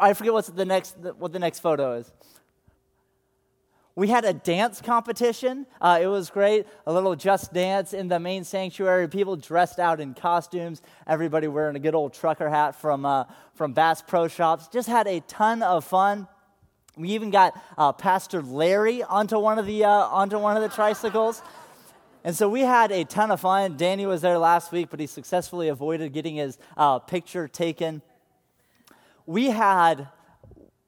I 0.01 0.15
forget 0.15 0.33
what's 0.33 0.49
the 0.49 0.65
next 0.65 0.97
what 1.19 1.33
the 1.33 1.39
next 1.39 1.61
photo 1.61 1.95
is. 1.95 2.11
We 3.95 4.09
had 4.09 4.25
a 4.25 4.33
dance 4.33 4.81
competition. 4.81 5.67
Uh, 5.81 5.99
it 6.01 6.07
was 6.07 6.31
great. 6.31 6.67
A 6.87 6.93
little 6.93 7.15
just 7.15 7.53
dance 7.53 7.93
in 7.93 8.09
the 8.09 8.19
main 8.19 8.43
sanctuary. 8.43 9.07
People 9.07 9.37
dressed 9.37 9.79
out 9.79 10.01
in 10.01 10.15
costumes. 10.15 10.81
Everybody 11.07 11.47
wearing 11.47 11.77
a 11.77 11.79
good 11.79 11.95
old 11.95 12.15
trucker 12.15 12.49
hat 12.49 12.75
from, 12.75 13.05
uh, 13.05 13.25
from 13.55 13.75
Bass 13.75 14.01
Pro 14.01 14.29
Shops. 14.29 14.69
Just 14.69 14.89
had 14.89 15.07
a 15.07 15.21
ton 15.21 15.63
of 15.63 15.85
fun. 15.85 16.27
We 16.97 17.11
even 17.11 17.31
got 17.31 17.61
uh, 17.77 17.93
Pastor 17.93 18.41
Larry 18.41 19.03
onto 19.03 19.39
one 19.39 19.59
of 19.59 19.67
the, 19.67 19.85
uh, 19.85 19.91
onto 19.91 20.39
one 20.39 20.57
of 20.57 20.63
the 20.63 20.75
tricycles. 20.75 21.43
And 22.25 22.35
so 22.35 22.49
we 22.49 22.61
had 22.61 22.93
a 22.93 23.05
ton 23.05 23.31
of 23.31 23.41
fun. 23.41 23.77
Danny 23.77 24.07
was 24.07 24.23
there 24.23 24.39
last 24.39 24.73
week, 24.73 24.89
but 24.91 25.01
he 25.01 25.07
successfully 25.07 25.69
avoided 25.69 26.15
getting 26.15 26.37
his 26.37 26.57
uh, 26.79 26.99
picture 26.99 27.47
taken. 27.47 28.01
We 29.27 29.51
had 29.51 30.09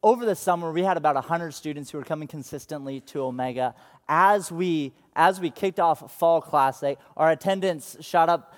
over 0.04 0.26
the 0.26 0.36
summer, 0.36 0.70
we 0.70 0.82
had 0.82 0.98
about 0.98 1.14
100 1.14 1.52
students 1.52 1.90
who 1.90 1.96
were 1.96 2.04
coming 2.04 2.28
consistently 2.28 3.00
to 3.00 3.22
Omega. 3.22 3.74
As 4.06 4.52
we, 4.52 4.92
as 5.16 5.40
we 5.40 5.48
kicked 5.48 5.80
off 5.80 6.12
Fall 6.12 6.42
Classic, 6.42 6.98
our 7.16 7.30
attendance 7.30 7.96
shot 8.00 8.28
up 8.28 8.54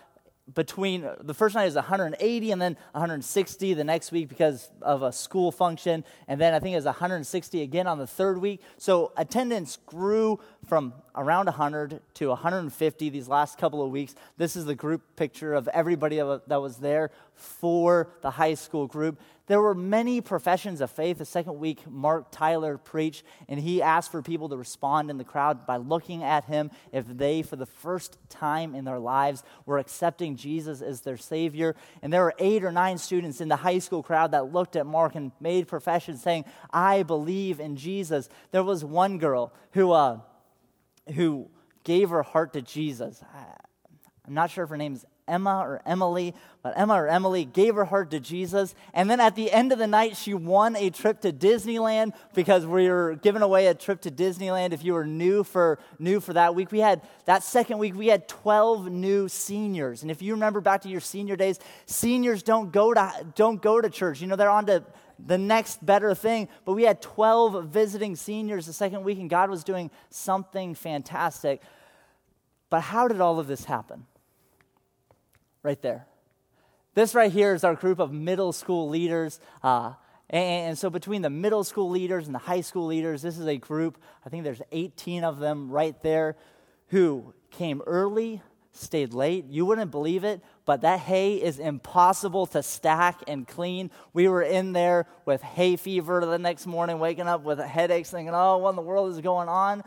between 0.55 1.09
the 1.21 1.35
first 1.35 1.55
night 1.55 1.67
is 1.67 1.76
180 1.76 2.50
and 2.50 2.61
then 2.61 2.76
160 2.93 3.75
the 3.75 3.85
next 3.85 4.11
week 4.11 4.29
because 4.29 4.71
of 4.81 5.03
a 5.03 5.12
school 5.12 5.50
function 5.50 6.05
and 6.29 6.41
then 6.41 6.55
i 6.55 6.61
think 6.61 6.73
it 6.73 6.76
was 6.76 6.85
160 6.85 7.62
again 7.62 7.88
on 7.88 7.99
the 7.99 8.07
third 8.07 8.38
week 8.38 8.62
so 8.79 9.11
attendance 9.17 9.76
grew 9.87 10.38
from 10.67 10.93
around 11.15 11.47
100 11.47 12.01
to 12.15 12.29
150 12.29 13.11
these 13.11 13.29
last 13.29 13.59
couple 13.59 13.83
of 13.83 13.91
weeks 13.91 14.15
this 14.37 14.57
is 14.57 14.65
the 14.65 14.75
group 14.75 15.03
picture 15.17 15.55
of 15.55 15.69
everybody 15.69 16.17
that 16.17 16.61
was 16.61 16.77
there 16.79 17.11
for 17.35 18.09
the 18.23 18.31
high 18.31 18.55
school 18.55 18.87
group 18.87 19.19
there 19.47 19.61
were 19.61 19.75
many 19.75 20.21
professions 20.21 20.81
of 20.81 20.91
faith. 20.91 21.19
The 21.19 21.25
second 21.25 21.59
week, 21.61 21.87
Mark 21.89 22.33
Tyler 22.33 22.79
preached, 22.79 23.25
and 23.49 23.61
he 23.61 23.81
asked 23.81 24.11
for 24.11 24.21
people 24.21 24.49
to 24.49 24.57
respond 24.57 25.09
in 25.09 25.19
the 25.19 25.25
crowd 25.25 25.67
by 25.67 25.77
looking 25.77 26.25
at 26.25 26.45
him 26.45 26.71
if 26.93 27.07
they, 27.07 27.43
for 27.43 27.55
the 27.55 27.67
first 27.67 28.19
time 28.29 28.75
in 28.75 28.85
their 28.85 28.99
lives, 28.99 29.45
were 29.65 29.79
accepting 29.79 30.35
Jesus 30.35 30.83
as 30.83 31.03
their 31.03 31.17
Savior. 31.17 31.77
And 32.03 32.13
there 32.13 32.23
were 32.23 32.35
eight 32.41 32.65
or 32.65 32.73
nine 32.73 32.99
students 32.99 33.41
in 33.41 33.49
the 33.49 33.57
high 33.57 33.79
school 33.79 34.03
crowd 34.03 34.33
that 34.33 34.53
looked 34.53 34.75
at 34.75 34.85
Mark 34.85 35.15
and 35.15 35.31
made 35.41 35.69
professions 35.69 36.23
saying, 36.23 36.45
I 36.73 37.05
believe 37.05 37.61
in 37.61 37.77
Jesus. 37.77 38.29
There 38.51 38.65
was 38.65 38.85
one 38.85 39.19
girl 39.19 39.53
who, 39.73 39.93
uh, 39.93 40.19
who 41.15 41.51
gave 41.85 42.11
her 42.11 42.23
heart 42.23 42.53
to 42.55 42.63
Jesus. 42.63 43.23
I'm 44.27 44.35
not 44.35 44.51
sure 44.51 44.65
if 44.65 44.71
her 44.71 44.77
name 44.77 44.95
is 44.95 45.05
Emma 45.29 45.59
or 45.59 45.83
Emily, 45.85 46.35
but 46.63 46.75
Emma 46.77 46.95
or 46.95 47.09
Emily 47.09 47.45
gave 47.45 47.75
her 47.75 47.85
heart 47.85 48.11
to 48.13 48.21
Jesus. 48.21 48.75
And 48.95 49.11
then 49.11 49.21
at 49.21 49.35
the 49.35 49.51
end 49.51 49.73
of 49.73 49.79
the 49.79 49.87
night, 49.87 50.17
she 50.17 50.35
won 50.35 50.77
a 50.77 50.91
trip 50.91 51.21
to 51.23 51.33
Disneyland 51.33 52.13
because 52.35 52.67
we 52.67 52.89
were 52.89 53.17
giving 53.23 53.43
away 53.43 53.67
a 53.67 53.75
trip 53.75 54.01
to 54.03 54.11
Disneyland. 54.11 54.73
If 54.73 54.85
you 54.85 54.95
were 54.95 55.07
new 55.07 55.43
for 55.45 55.79
new 55.99 56.21
for 56.21 56.33
that 56.33 56.55
week, 56.55 56.73
we 56.73 56.81
had 56.81 57.03
that 57.25 57.43
second 57.43 57.79
week 57.79 57.97
we 57.97 58.09
had 58.09 58.29
12 58.29 58.91
new 58.91 59.29
seniors. 59.29 60.03
And 60.03 60.11
if 60.11 60.23
you 60.23 60.35
remember 60.35 60.61
back 60.61 60.83
to 60.83 60.89
your 60.89 61.01
senior 61.01 61.37
days, 61.37 61.59
seniors 61.87 62.43
don't 62.43 62.73
go 62.73 62.95
to 62.95 63.27
don't 63.35 63.61
go 63.61 63.81
to 63.81 63.91
church. 63.91 64.21
You 64.21 64.27
know, 64.29 64.37
they're 64.37 64.51
on 64.51 64.67
to 64.67 64.85
the 65.19 65.39
next 65.39 65.85
better 65.85 66.15
thing. 66.15 66.49
But 66.65 66.75
we 66.75 66.85
had 66.85 67.01
12 67.03 67.67
visiting 67.67 68.17
seniors 68.17 68.67
the 68.67 68.73
second 68.73 69.05
week, 69.05 69.19
and 69.19 69.31
God 69.31 69.51
was 69.51 69.65
doing 69.65 69.91
something 70.11 70.75
fantastic. 70.75 71.63
But 72.71 72.81
how 72.81 73.09
did 73.09 73.21
all 73.21 73.39
of 73.39 73.47
this 73.47 73.65
happen? 73.65 74.07
right 75.67 75.83
there. 75.83 76.07
This 76.95 77.13
right 77.13 77.31
here 77.31 77.53
is 77.53 77.65
our 77.65 77.75
group 77.75 77.99
of 77.99 78.13
middle 78.13 78.53
school 78.53 78.89
leaders. 78.89 79.41
Uh, 79.65 79.95
and, 80.31 80.69
and 80.69 80.79
so, 80.79 80.89
between 80.89 81.23
the 81.23 81.31
middle 81.31 81.65
school 81.65 81.91
leaders 81.91 82.27
and 82.27 82.35
the 82.35 82.39
high 82.39 82.61
school 82.61 82.87
leaders, 82.87 83.21
this 83.21 83.37
is 83.37 83.47
a 83.47 83.57
group, 83.57 83.99
I 84.25 84.29
think 84.29 84.45
there's 84.45 84.63
18 84.71 85.25
of 85.25 85.41
them 85.41 85.69
right 85.69 86.01
there, 86.03 86.37
who 86.89 87.35
came 87.51 87.83
early, 87.85 88.43
stayed 88.71 89.13
late. 89.13 89.47
You 89.51 89.67
wouldn't 89.67 89.91
believe 89.91 90.23
it, 90.23 90.41
but 90.67 90.83
that 90.83 90.99
hay 90.99 91.37
is 91.37 91.59
impossible 91.59 92.47
to 92.49 92.63
stack 92.63 93.23
and 93.27 93.47
clean. 93.47 93.91
We 94.13 94.29
were 94.29 94.43
in 94.43 94.73
there 94.73 95.07
with 95.25 95.41
hay 95.41 95.77
fever 95.77 96.27
the 96.27 96.39
next 96.39 96.67
morning, 96.67 96.99
waking 96.99 97.29
up 97.29 97.43
with 97.43 97.59
headaches, 97.61 98.11
thinking, 98.11 98.35
oh, 98.35 98.59
what 98.59 98.71
in 98.71 98.77
the 98.77 98.83
world 98.83 99.13
is 99.13 99.21
going 99.21 99.49
on? 99.49 99.83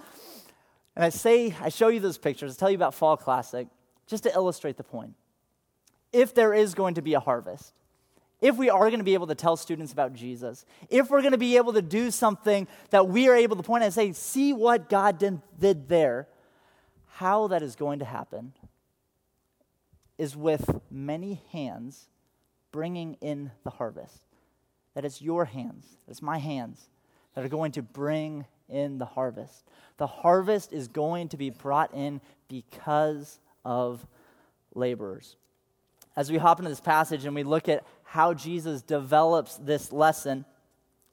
And 0.96 1.06
I 1.06 1.10
say, 1.10 1.54
I 1.62 1.70
show 1.70 1.90
you 1.90 2.00
those 2.00 2.18
pictures, 2.18 2.56
I 2.56 2.60
tell 2.60 2.72
you 2.72 2.78
about 2.78 2.96
Fall 2.96 3.18
Classic, 3.18 3.68
just 4.08 4.24
to 4.24 4.34
illustrate 4.34 4.78
the 4.78 4.84
point 4.84 5.14
if 6.12 6.34
there 6.34 6.54
is 6.54 6.74
going 6.74 6.96
to 6.96 7.02
be 7.02 7.14
a 7.14 7.20
harvest, 7.20 7.74
if 8.42 8.56
we 8.56 8.70
are 8.70 8.88
going 8.88 9.00
to 9.00 9.04
be 9.04 9.14
able 9.14 9.28
to 9.28 9.36
tell 9.36 9.58
students 9.58 9.92
about 9.92 10.14
Jesus, 10.14 10.66
if 10.90 11.10
we're 11.10 11.22
going 11.22 11.34
to 11.34 11.38
be 11.38 11.58
able 11.58 11.74
to 11.74 11.82
do 11.82 12.10
something 12.10 12.68
that 12.90 13.08
we 13.08 13.28
are 13.28 13.36
able 13.36 13.58
to 13.58 13.64
point 13.64 13.84
and 13.84 13.94
say, 13.94 14.14
see 14.14 14.54
what 14.54 14.90
God 14.90 15.20
did 15.20 15.88
there, 15.90 16.28
how 17.08 17.48
that 17.48 17.62
is 17.62 17.76
going 17.76 18.00
to 18.00 18.06
happen 18.06 18.54
is 20.20 20.36
with 20.36 20.80
many 20.92 21.42
hands 21.52 22.08
bringing 22.72 23.16
in 23.22 23.52
the 23.64 23.72
harvest. 23.72 24.22
That 24.94 25.06
it's 25.06 25.22
your 25.22 25.46
hands, 25.46 25.86
it's 26.08 26.22
my 26.22 26.38
hands 26.38 26.90
that 27.34 27.44
are 27.44 27.50
going 27.50 27.72
to 27.74 27.82
bring 27.82 28.46
in 28.68 28.98
the 29.00 29.06
harvest. 29.06 29.64
The 29.98 30.08
harvest 30.08 30.74
is 30.74 30.88
going 30.88 31.30
to 31.30 31.38
be 31.38 31.50
brought 31.50 31.94
in 31.94 32.22
because 32.48 33.40
of 33.66 34.06
laborers 34.76 35.36
as 36.20 36.30
we 36.30 36.38
hop 36.38 36.60
into 36.60 36.70
this 36.70 36.82
passage 36.82 37.24
and 37.24 37.34
we 37.34 37.44
look 37.44 37.70
at 37.70 37.86
how 38.04 38.34
Jesus 38.34 38.82
develops 38.82 39.56
this 39.56 39.94
lesson, 39.94 40.44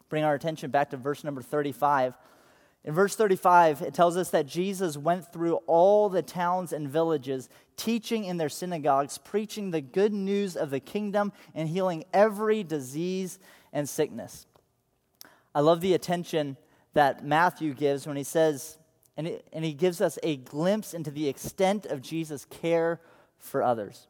bring 0.08 0.24
our 0.24 0.34
attention 0.34 0.72
back 0.72 0.90
to 0.90 0.96
verse 0.96 1.22
number 1.22 1.42
35. 1.42 2.14
In 2.84 2.92
verse 2.92 3.14
35, 3.14 3.82
it 3.82 3.94
tells 3.94 4.16
us 4.16 4.30
that 4.30 4.48
Jesus 4.48 4.96
went 4.96 5.32
through 5.32 5.56
all 5.68 6.08
the 6.08 6.22
towns 6.22 6.72
and 6.72 6.88
villages, 6.88 7.48
teaching 7.76 8.24
in 8.24 8.36
their 8.36 8.48
synagogues, 8.48 9.18
preaching 9.18 9.70
the 9.70 9.80
good 9.80 10.12
news 10.12 10.56
of 10.56 10.70
the 10.70 10.80
kingdom, 10.80 11.32
and 11.54 11.68
healing 11.68 12.04
every 12.12 12.62
disease 12.62 13.38
and 13.72 13.88
sickness. 13.88 14.46
I 15.54 15.60
love 15.60 15.80
the 15.80 15.94
attention 15.94 16.56
that 16.94 17.24
Matthew 17.24 17.74
gives 17.74 18.06
when 18.06 18.16
he 18.16 18.22
says, 18.22 18.78
and, 19.16 19.26
it, 19.26 19.46
and 19.52 19.64
he 19.64 19.72
gives 19.72 20.00
us 20.00 20.18
a 20.22 20.36
glimpse 20.36 20.94
into 20.94 21.10
the 21.10 21.28
extent 21.28 21.86
of 21.86 22.02
Jesus' 22.02 22.44
care 22.46 23.00
for 23.38 23.62
others. 23.62 24.06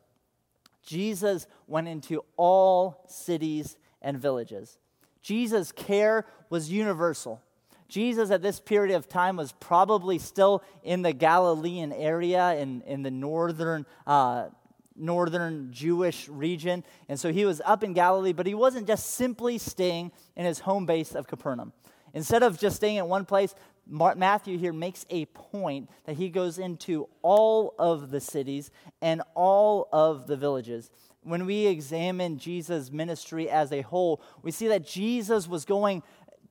Jesus 0.85 1.47
went 1.67 1.89
into 1.89 2.25
all 2.37 3.05
cities 3.09 3.77
and 4.01 4.19
villages. 4.19 4.79
Jesus' 5.21 5.73
care 5.73 6.25
was 6.49 6.71
universal. 6.71 7.43
Jesus, 7.89 8.31
at 8.31 8.43
this 8.43 8.61
period 8.61 8.95
of 8.95 9.09
time, 9.09 9.37
was 9.37 9.53
probably 9.53 10.19
still 10.19 10.63
in 10.83 11.03
the 11.03 11.13
Galilean 11.13 11.93
area 11.93 12.55
in, 12.55 12.83
in 12.83 13.03
the 13.03 13.11
northern, 13.11 13.87
uh, 14.07 14.49
northern 14.97 15.73
Jewish 15.73 16.29
region. 16.29 16.85
And 17.09 17.19
so 17.19 17.33
he 17.33 17.45
was 17.45 17.63
up 17.65 17.85
in 17.85 17.93
Galilee, 17.93 18.33
but 18.33 18.47
he 18.47 18.55
wasn't 18.55 18.87
just 18.87 19.13
simply 19.13 19.59
staying 19.59 20.13
in 20.35 20.45
his 20.45 20.61
home 20.61 20.87
base 20.87 21.15
of 21.15 21.27
Capernaum. 21.27 21.73
Instead 22.13 22.43
of 22.43 22.59
just 22.59 22.77
staying 22.77 22.99
at 22.99 23.07
one 23.07 23.25
place, 23.25 23.55
Matthew 23.87 24.59
here 24.59 24.73
makes 24.73 25.07
a 25.11 25.27
point 25.27 25.89
that 26.07 26.17
he 26.17 26.29
goes 26.29 26.59
into 26.59 27.09
all 27.23 27.75
of 27.79 28.11
the 28.11 28.21
cities 28.21 28.71
and 29.01 29.23
all 29.35 29.89
of 29.93 30.27
the 30.27 30.37
villages. 30.37 30.91
When 31.23 31.47
we 31.47 31.67
examine 31.67 32.39
Jesus' 32.39 32.91
ministry 32.91 33.49
as 33.51 33.73
a 33.73 33.83
whole, 33.83 34.23
we 34.43 34.51
see 34.51 34.69
that 34.69 34.87
Jesus 34.87 35.47
was 35.47 35.65
going 35.65 36.03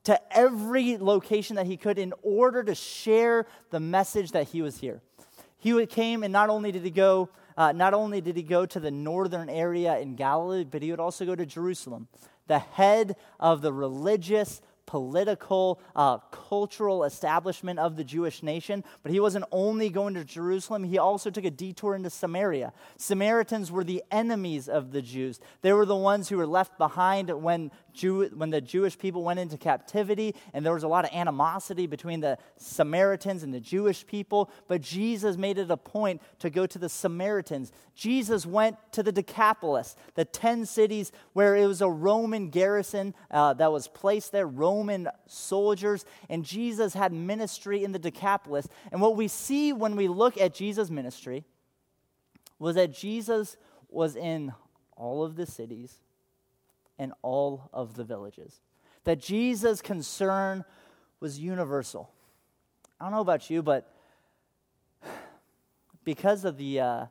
to 0.06 0.20
every 0.30 0.96
location 0.98 1.56
that 1.56 1.66
he 1.66 1.76
could 1.76 1.98
in 1.98 2.14
order 2.22 2.62
to 2.62 2.76
share 2.76 3.44
the 3.70 3.80
message 3.80 4.30
that 4.30 4.46
he 4.46 4.62
was 4.62 4.78
here. 4.78 5.02
He 5.58 5.84
came, 5.86 6.22
and 6.22 6.32
not 6.32 6.48
only 6.48 6.70
did 6.70 6.84
he 6.84 6.92
go, 6.92 7.28
uh, 7.56 7.72
not 7.72 7.92
only 7.92 8.20
did 8.20 8.36
he 8.36 8.44
go 8.44 8.66
to 8.66 8.78
the 8.78 8.92
northern 8.92 9.48
area 9.48 9.98
in 9.98 10.14
Galilee, 10.14 10.62
but 10.62 10.80
he 10.80 10.92
would 10.92 11.00
also 11.00 11.26
go 11.26 11.34
to 11.34 11.44
Jerusalem, 11.44 12.06
the 12.46 12.60
head 12.60 13.16
of 13.40 13.62
the 13.62 13.72
religious 13.72 14.62
political, 14.86 15.80
uh, 15.94 16.18
cultural 16.30 17.04
establishment 17.04 17.78
of 17.78 17.96
the 17.96 18.04
Jewish 18.04 18.42
nation. 18.42 18.84
But 19.02 19.12
he 19.12 19.20
wasn't 19.20 19.44
only 19.52 19.90
going 19.90 20.14
to 20.14 20.24
Jerusalem, 20.24 20.84
he 20.84 20.98
also 20.98 21.30
took 21.30 21.44
a 21.44 21.50
detour 21.50 21.94
into 21.94 22.10
Samaria. 22.10 22.72
Samaritans 22.96 23.70
were 23.70 23.84
the 23.84 24.02
enemies 24.10 24.68
of 24.68 24.92
the 24.92 25.02
Jews, 25.02 25.40
they 25.62 25.72
were 25.72 25.86
the 25.86 25.96
ones 25.96 26.28
who 26.28 26.36
were 26.36 26.46
left 26.46 26.78
behind 26.78 27.30
when 27.30 27.70
Jew, 27.92 28.28
when 28.36 28.50
the 28.50 28.60
Jewish 28.60 28.98
people 28.98 29.24
went 29.24 29.40
into 29.40 29.56
captivity, 29.56 30.34
and 30.52 30.64
there 30.64 30.74
was 30.74 30.82
a 30.82 30.88
lot 30.88 31.04
of 31.04 31.10
animosity 31.12 31.86
between 31.86 32.20
the 32.20 32.38
Samaritans 32.58 33.42
and 33.42 33.52
the 33.52 33.60
Jewish 33.60 34.06
people. 34.06 34.50
But 34.68 34.82
Jesus 34.82 35.36
made 35.36 35.58
it 35.58 35.70
a 35.70 35.76
point 35.76 36.20
to 36.40 36.50
go 36.50 36.66
to 36.66 36.78
the 36.78 36.90
Samaritans. 36.90 37.72
Jesus 37.94 38.44
went 38.44 38.76
to 38.92 39.02
the 39.02 39.12
Decapolis, 39.12 39.96
the 40.14 40.26
10 40.26 40.66
cities 40.66 41.10
where 41.32 41.56
it 41.56 41.66
was 41.66 41.80
a 41.80 41.88
Roman 41.88 42.50
garrison 42.50 43.14
uh, 43.30 43.54
that 43.54 43.72
was 43.72 43.88
placed 43.88 44.32
there, 44.32 44.46
Roman 44.46 44.75
soldiers, 45.26 46.04
and 46.28 46.44
Jesus 46.44 46.94
had 46.94 47.12
ministry 47.12 47.84
in 47.84 47.92
the 47.92 47.98
Decapolis. 47.98 48.68
And 48.92 49.00
what 49.00 49.16
we 49.16 49.28
see 49.28 49.72
when 49.72 49.96
we 49.96 50.08
look 50.08 50.38
at 50.38 50.54
Jesus' 50.54 50.90
ministry 50.90 51.44
was 52.58 52.76
that 52.76 52.92
Jesus 52.92 53.56
was 53.88 54.16
in 54.16 54.52
all 54.96 55.24
of 55.24 55.36
the 55.36 55.46
cities 55.46 56.00
and 56.98 57.12
all 57.22 57.68
of 57.72 57.94
the 57.94 58.04
villages. 58.04 58.60
That 59.04 59.20
Jesus' 59.20 59.82
concern 59.82 60.64
was 61.20 61.38
universal. 61.38 62.10
I 63.00 63.04
don't 63.04 63.12
know 63.12 63.20
about 63.20 63.50
you, 63.50 63.62
but 63.62 63.94
because 66.04 66.44
of 66.44 66.56
the 66.56 66.80
uh, 66.80 67.06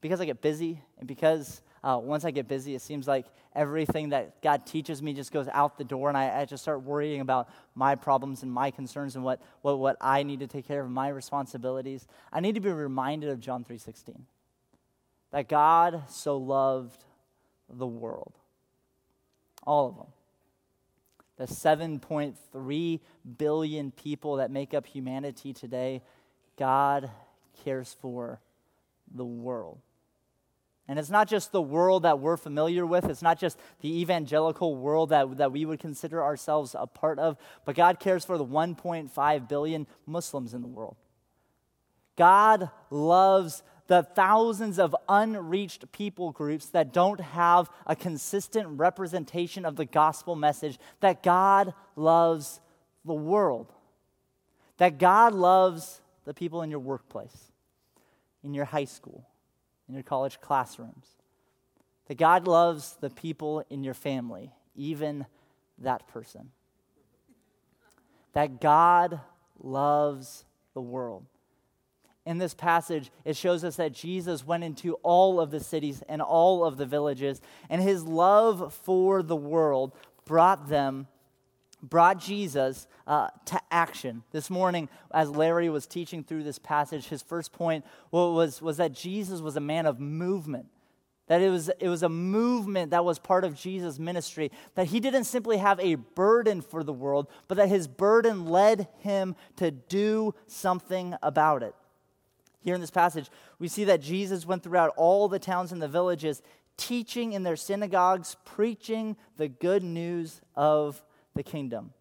because 0.00 0.20
I 0.20 0.26
get 0.26 0.42
busy 0.42 0.82
and 0.98 1.08
because 1.08 1.62
uh, 1.84 1.98
once 2.02 2.24
I 2.24 2.30
get 2.30 2.48
busy, 2.48 2.74
it 2.74 2.80
seems 2.80 3.06
like 3.06 3.26
everything 3.54 4.08
that 4.08 4.40
God 4.42 4.66
teaches 4.66 5.02
me 5.02 5.12
just 5.12 5.30
goes 5.30 5.46
out 5.52 5.78
the 5.78 5.84
door, 5.84 6.08
and 6.08 6.18
I, 6.18 6.40
I, 6.40 6.44
just 6.44 6.62
start 6.62 6.82
worrying 6.82 7.20
about 7.20 7.48
my 7.74 7.94
problems 7.94 8.42
and 8.42 8.50
my 8.50 8.70
concerns 8.70 9.14
and 9.14 9.24
what, 9.24 9.40
what, 9.62 9.78
what 9.78 9.96
I 10.00 10.22
need 10.22 10.40
to 10.40 10.46
take 10.46 10.66
care 10.66 10.80
of, 10.80 10.90
my 10.90 11.08
responsibilities. 11.08 12.08
I 12.32 12.40
need 12.40 12.56
to 12.56 12.60
be 12.60 12.70
reminded 12.70 13.30
of 13.30 13.38
John 13.38 13.64
3.16, 13.64 14.22
that 15.30 15.48
God 15.48 16.02
so 16.08 16.36
loved 16.36 17.04
the 17.68 17.86
world 17.86 18.32
all 19.66 19.88
of 19.88 19.96
them. 19.96 20.06
The 21.36 21.46
7.3 21.46 23.00
billion 23.38 23.90
people 23.90 24.36
that 24.36 24.50
make 24.50 24.72
up 24.72 24.86
humanity 24.86 25.52
today, 25.52 26.02
God 26.56 27.10
cares 27.64 27.96
for 28.00 28.40
the 29.12 29.24
world. 29.24 29.78
And 30.86 30.98
it's 30.98 31.10
not 31.10 31.28
just 31.28 31.50
the 31.50 31.62
world 31.62 32.02
that 32.02 32.20
we're 32.20 32.36
familiar 32.36 32.84
with, 32.84 33.06
it's 33.06 33.22
not 33.22 33.38
just 33.38 33.58
the 33.80 34.00
evangelical 34.00 34.76
world 34.76 35.08
that, 35.10 35.38
that 35.38 35.52
we 35.52 35.64
would 35.64 35.80
consider 35.80 36.22
ourselves 36.22 36.76
a 36.78 36.86
part 36.86 37.18
of, 37.18 37.38
but 37.64 37.74
God 37.74 37.98
cares 37.98 38.24
for 38.24 38.36
the 38.36 38.44
1.5 38.44 39.48
billion 39.48 39.86
Muslims 40.06 40.52
in 40.52 40.60
the 40.60 40.68
world. 40.68 40.96
God 42.16 42.70
loves 42.90 43.62
the 43.86 44.02
thousands 44.02 44.78
of 44.78 44.94
unreached 45.08 45.90
people 45.92 46.32
groups 46.32 46.66
that 46.70 46.92
don't 46.92 47.20
have 47.20 47.70
a 47.86 47.96
consistent 47.96 48.66
representation 48.78 49.64
of 49.64 49.76
the 49.76 49.84
gospel 49.84 50.36
message 50.36 50.78
that 51.00 51.22
God 51.22 51.74
loves 51.96 52.60
the 53.04 53.14
world, 53.14 53.72
that 54.78 54.98
God 54.98 55.34
loves 55.34 56.00
the 56.24 56.34
people 56.34 56.62
in 56.62 56.70
your 56.70 56.80
workplace, 56.80 57.52
in 58.42 58.54
your 58.54 58.64
high 58.64 58.86
school, 58.86 59.26
in 59.88 59.94
your 59.94 60.02
college 60.02 60.40
classrooms, 60.40 61.06
that 62.06 62.18
God 62.18 62.46
loves 62.46 62.96
the 63.00 63.10
people 63.10 63.64
in 63.70 63.84
your 63.84 63.94
family, 63.94 64.52
even 64.74 65.26
that 65.78 66.06
person, 66.08 66.50
that 68.32 68.60
God 68.60 69.20
loves 69.58 70.44
the 70.74 70.80
world. 70.80 71.24
In 72.26 72.38
this 72.38 72.54
passage, 72.54 73.10
it 73.24 73.36
shows 73.36 73.64
us 73.64 73.76
that 73.76 73.92
Jesus 73.92 74.46
went 74.46 74.64
into 74.64 74.94
all 75.02 75.40
of 75.40 75.50
the 75.50 75.60
cities 75.60 76.02
and 76.08 76.22
all 76.22 76.64
of 76.64 76.78
the 76.78 76.86
villages, 76.86 77.40
and 77.68 77.82
his 77.82 78.02
love 78.04 78.72
for 78.72 79.22
the 79.22 79.36
world 79.36 79.92
brought 80.24 80.68
them, 80.68 81.06
brought 81.88 82.18
Jesus 82.18 82.86
uh, 83.06 83.28
to 83.46 83.60
action. 83.70 84.22
This 84.32 84.50
morning, 84.50 84.88
as 85.12 85.30
Larry 85.30 85.68
was 85.68 85.86
teaching 85.86 86.24
through 86.24 86.42
this 86.42 86.58
passage, 86.58 87.08
his 87.08 87.22
first 87.22 87.52
point 87.52 87.84
was, 88.10 88.60
was 88.60 88.78
that 88.78 88.92
Jesus 88.92 89.40
was 89.40 89.56
a 89.56 89.60
man 89.60 89.86
of 89.86 90.00
movement. 90.00 90.66
That 91.26 91.40
it 91.40 91.48
was, 91.48 91.70
it 91.80 91.88
was 91.88 92.02
a 92.02 92.08
movement 92.08 92.90
that 92.90 93.04
was 93.04 93.18
part 93.18 93.44
of 93.44 93.54
Jesus' 93.54 93.98
ministry. 93.98 94.50
That 94.74 94.88
he 94.88 95.00
didn't 95.00 95.24
simply 95.24 95.56
have 95.56 95.80
a 95.80 95.94
burden 95.94 96.60
for 96.60 96.82
the 96.82 96.92
world, 96.92 97.28
but 97.48 97.56
that 97.56 97.68
his 97.68 97.88
burden 97.88 98.46
led 98.46 98.88
him 98.98 99.36
to 99.56 99.70
do 99.70 100.34
something 100.46 101.14
about 101.22 101.62
it. 101.62 101.74
Here 102.60 102.74
in 102.74 102.80
this 102.80 102.90
passage, 102.90 103.30
we 103.58 103.68
see 103.68 103.84
that 103.84 104.00
Jesus 104.00 104.46
went 104.46 104.62
throughout 104.62 104.92
all 104.96 105.28
the 105.28 105.38
towns 105.38 105.72
and 105.72 105.80
the 105.80 105.88
villages, 105.88 106.42
teaching 106.76 107.32
in 107.32 107.42
their 107.42 107.56
synagogues, 107.56 108.36
preaching 108.44 109.16
the 109.36 109.48
good 109.48 109.82
news 109.82 110.40
of 110.56 111.02
the 111.34 111.42
kingdom. 111.42 111.92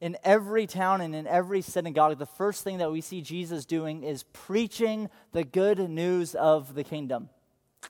In 0.00 0.16
every 0.22 0.66
town 0.66 1.00
and 1.00 1.14
in 1.14 1.26
every 1.26 1.62
synagogue, 1.62 2.18
the 2.18 2.26
first 2.26 2.62
thing 2.64 2.78
that 2.78 2.92
we 2.92 3.00
see 3.00 3.22
Jesus 3.22 3.64
doing 3.64 4.02
is 4.02 4.24
preaching 4.24 5.08
the 5.32 5.44
good 5.44 5.78
news 5.78 6.34
of 6.34 6.74
the 6.74 6.84
kingdom 6.84 7.30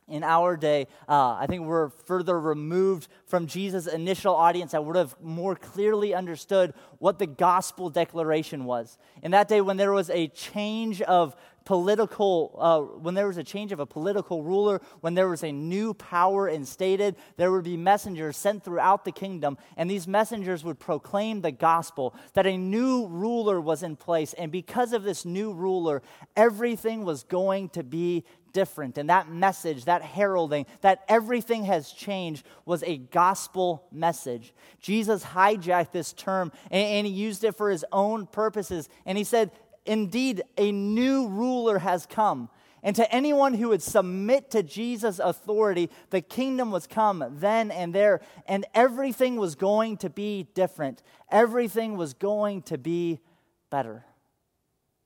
in 0.08 0.22
our 0.22 0.56
day, 0.56 0.86
uh, 1.08 1.34
I 1.34 1.46
think 1.48 1.64
we're 1.64 1.88
further 1.88 2.38
removed 2.38 3.08
from 3.26 3.46
Jesus' 3.46 3.86
initial 3.86 4.34
audience 4.34 4.72
that 4.72 4.84
would 4.84 4.96
have 4.96 5.16
more 5.20 5.56
clearly 5.56 6.14
understood 6.14 6.74
what 6.98 7.18
the 7.18 7.26
gospel 7.26 7.90
declaration 7.90 8.64
was. 8.64 8.98
In 9.22 9.32
that 9.32 9.48
day, 9.48 9.60
when 9.60 9.76
there 9.76 9.92
was 9.92 10.10
a 10.10 10.28
change 10.28 11.02
of 11.02 11.36
political, 11.66 12.56
uh, 12.58 12.80
when 13.00 13.14
there 13.14 13.26
was 13.26 13.36
a 13.36 13.44
change 13.44 13.72
of 13.72 13.80
a 13.80 13.86
political 13.86 14.42
ruler, 14.42 14.80
when 15.00 15.14
there 15.14 15.28
was 15.28 15.42
a 15.42 15.52
new 15.52 15.92
power 15.92 16.48
instated, 16.48 17.16
there 17.36 17.50
would 17.52 17.64
be 17.64 17.76
messengers 17.76 18.36
sent 18.36 18.64
throughout 18.64 19.04
the 19.04 19.12
kingdom, 19.12 19.58
and 19.76 19.90
these 19.90 20.06
messengers 20.06 20.64
would 20.64 20.78
proclaim 20.78 21.42
the 21.42 21.50
gospel 21.50 22.14
that 22.34 22.46
a 22.46 22.56
new 22.56 23.06
ruler 23.08 23.60
was 23.60 23.82
in 23.82 23.96
place. 23.96 24.32
And 24.34 24.50
because 24.50 24.92
of 24.92 25.02
this 25.02 25.24
new 25.24 25.52
ruler, 25.52 26.02
everything 26.36 27.04
was 27.04 27.24
going 27.24 27.68
to 27.70 27.82
be 27.82 28.24
different. 28.56 28.96
And 28.96 29.10
that 29.10 29.28
message, 29.28 29.84
that 29.84 30.00
heralding, 30.00 30.64
that 30.80 31.04
everything 31.08 31.64
has 31.64 31.92
changed 31.92 32.46
was 32.64 32.82
a 32.84 32.96
gospel 32.96 33.86
message. 33.92 34.54
Jesus 34.80 35.22
hijacked 35.22 35.92
this 35.92 36.14
term 36.14 36.50
and, 36.70 36.82
and 36.82 37.06
he 37.06 37.12
used 37.12 37.44
it 37.44 37.54
for 37.54 37.68
his 37.68 37.84
own 37.92 38.26
purposes. 38.26 38.88
And 39.04 39.18
he 39.18 39.24
said, 39.24 39.50
Indeed, 39.85 40.40
a 40.57 40.72
new 40.72 41.28
ruler 41.28 41.78
has 41.78 42.07
come. 42.07 42.48
And 42.83 42.96
to 42.96 43.14
anyone 43.14 43.52
who 43.52 43.68
would 43.68 43.83
submit 43.83 44.50
to 44.52 44.62
Jesus' 44.62 45.18
authority, 45.18 45.90
the 46.09 46.22
kingdom 46.22 46.70
was 46.70 46.87
come 46.87 47.22
then 47.33 47.70
and 47.70 47.94
there, 47.94 48.22
and 48.46 48.64
everything 48.74 49.37
was 49.37 49.54
going 49.54 49.98
to 49.98 50.09
be 50.09 50.48
different. 50.54 51.02
Everything 51.31 51.98
was 51.98 52.14
going 52.14 52.62
to 52.62 52.78
be 52.78 53.20
better. 53.68 54.07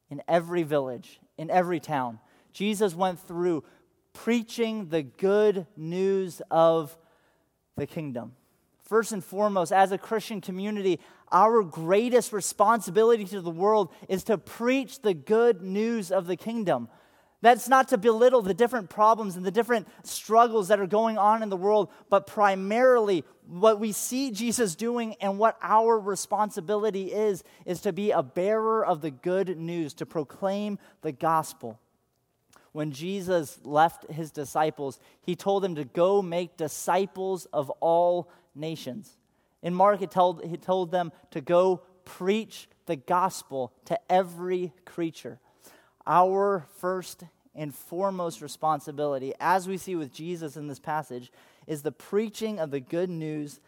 In 0.09 0.23
every 0.29 0.63
village, 0.63 1.19
in 1.37 1.51
every 1.51 1.81
town, 1.81 2.21
Jesus 2.53 2.95
went 2.95 3.21
through 3.21 3.65
preaching 4.13 4.89
the 4.89 5.03
good 5.03 5.67
news 5.77 6.43
of 6.51 6.97
the 7.77 7.87
kingdom. 7.87 8.33
First 8.83 9.13
and 9.13 9.25
foremost, 9.25 9.73
as 9.73 9.93
a 9.93 9.99
Christian 9.99 10.41
community, 10.41 10.99
our 11.31 11.63
greatest 11.63 12.33
responsibility 12.33 13.25
to 13.27 13.41
the 13.41 13.51
world 13.51 13.93
is 14.09 14.25
to 14.25 14.37
preach 14.37 15.01
the 15.01 15.15
good 15.15 15.63
news 15.63 16.11
of 16.11 16.27
the 16.27 16.37
kingdom. 16.37 16.89
That's 17.41 17.69
not 17.69 17.89
to 17.89 17.99
belittle 17.99 18.43
the 18.43 18.53
different 18.53 18.91
problems 18.91 19.37
and 19.37 19.47
the 19.47 19.51
different 19.51 19.89
struggles 20.03 20.69
that 20.69 20.81
are 20.81 20.87
going 20.87 21.17
on 21.17 21.43
in 21.43 21.49
the 21.49 21.57
world, 21.57 21.89
but 22.11 22.27
primarily 22.27 23.25
what 23.47 23.81
we 23.81 23.93
see 23.93 24.31
Jesus 24.31 24.75
doing 24.75 25.15
and 25.21 25.39
what 25.39 25.57
our 25.63 25.99
responsibility 25.99 27.13
is, 27.13 27.43
is 27.65 27.81
to 27.83 27.93
be 27.93 28.11
a 28.11 28.23
bearer 28.23 28.85
of 28.85 29.01
the 29.01 29.11
good 29.11 29.57
news, 29.57 29.95
to 29.95 30.07
proclaim 30.07 30.79
the 31.01 31.13
gospel 31.13 31.81
when 32.73 32.93
Jesus 32.93 33.59
left 33.65 34.11
his 34.11 34.31
disciples, 34.31 34.99
he 35.23 35.35
told 35.35 35.63
them 35.63 35.75
to 35.75 35.85
go 35.85 36.23
make 36.23 36.57
disciples 36.57 37.47
of 37.53 37.71
all 37.81 38.31
nations. 38.55 39.17
In 39.63 39.75
Mark, 39.75 40.01
he 40.01 40.07
told, 40.07 40.45
he 40.45 40.57
told 40.57 40.91
them 40.91 41.13
to 41.33 41.41
go 41.41 41.83
preach 42.05 42.69
the 42.87 42.97
gospel 42.97 43.73
to 43.87 43.99
every 44.11 44.73
creature. 44.85 45.39
Our 46.07 46.67
first 46.79 47.25
and 47.55 47.75
foremost 47.75 48.41
responsibility, 48.41 49.35
as 49.41 49.69
we 49.69 49.77
see 49.77 49.97
with 49.97 50.13
Jesus 50.13 50.57
in 50.57 50.69
this 50.69 50.79
passage, 50.79 51.33
is 51.67 51.83
the 51.83 51.93
preaching 51.93 52.59
of 52.59 52.71
the 52.71 52.81
good 52.81 53.11
news 53.11 53.61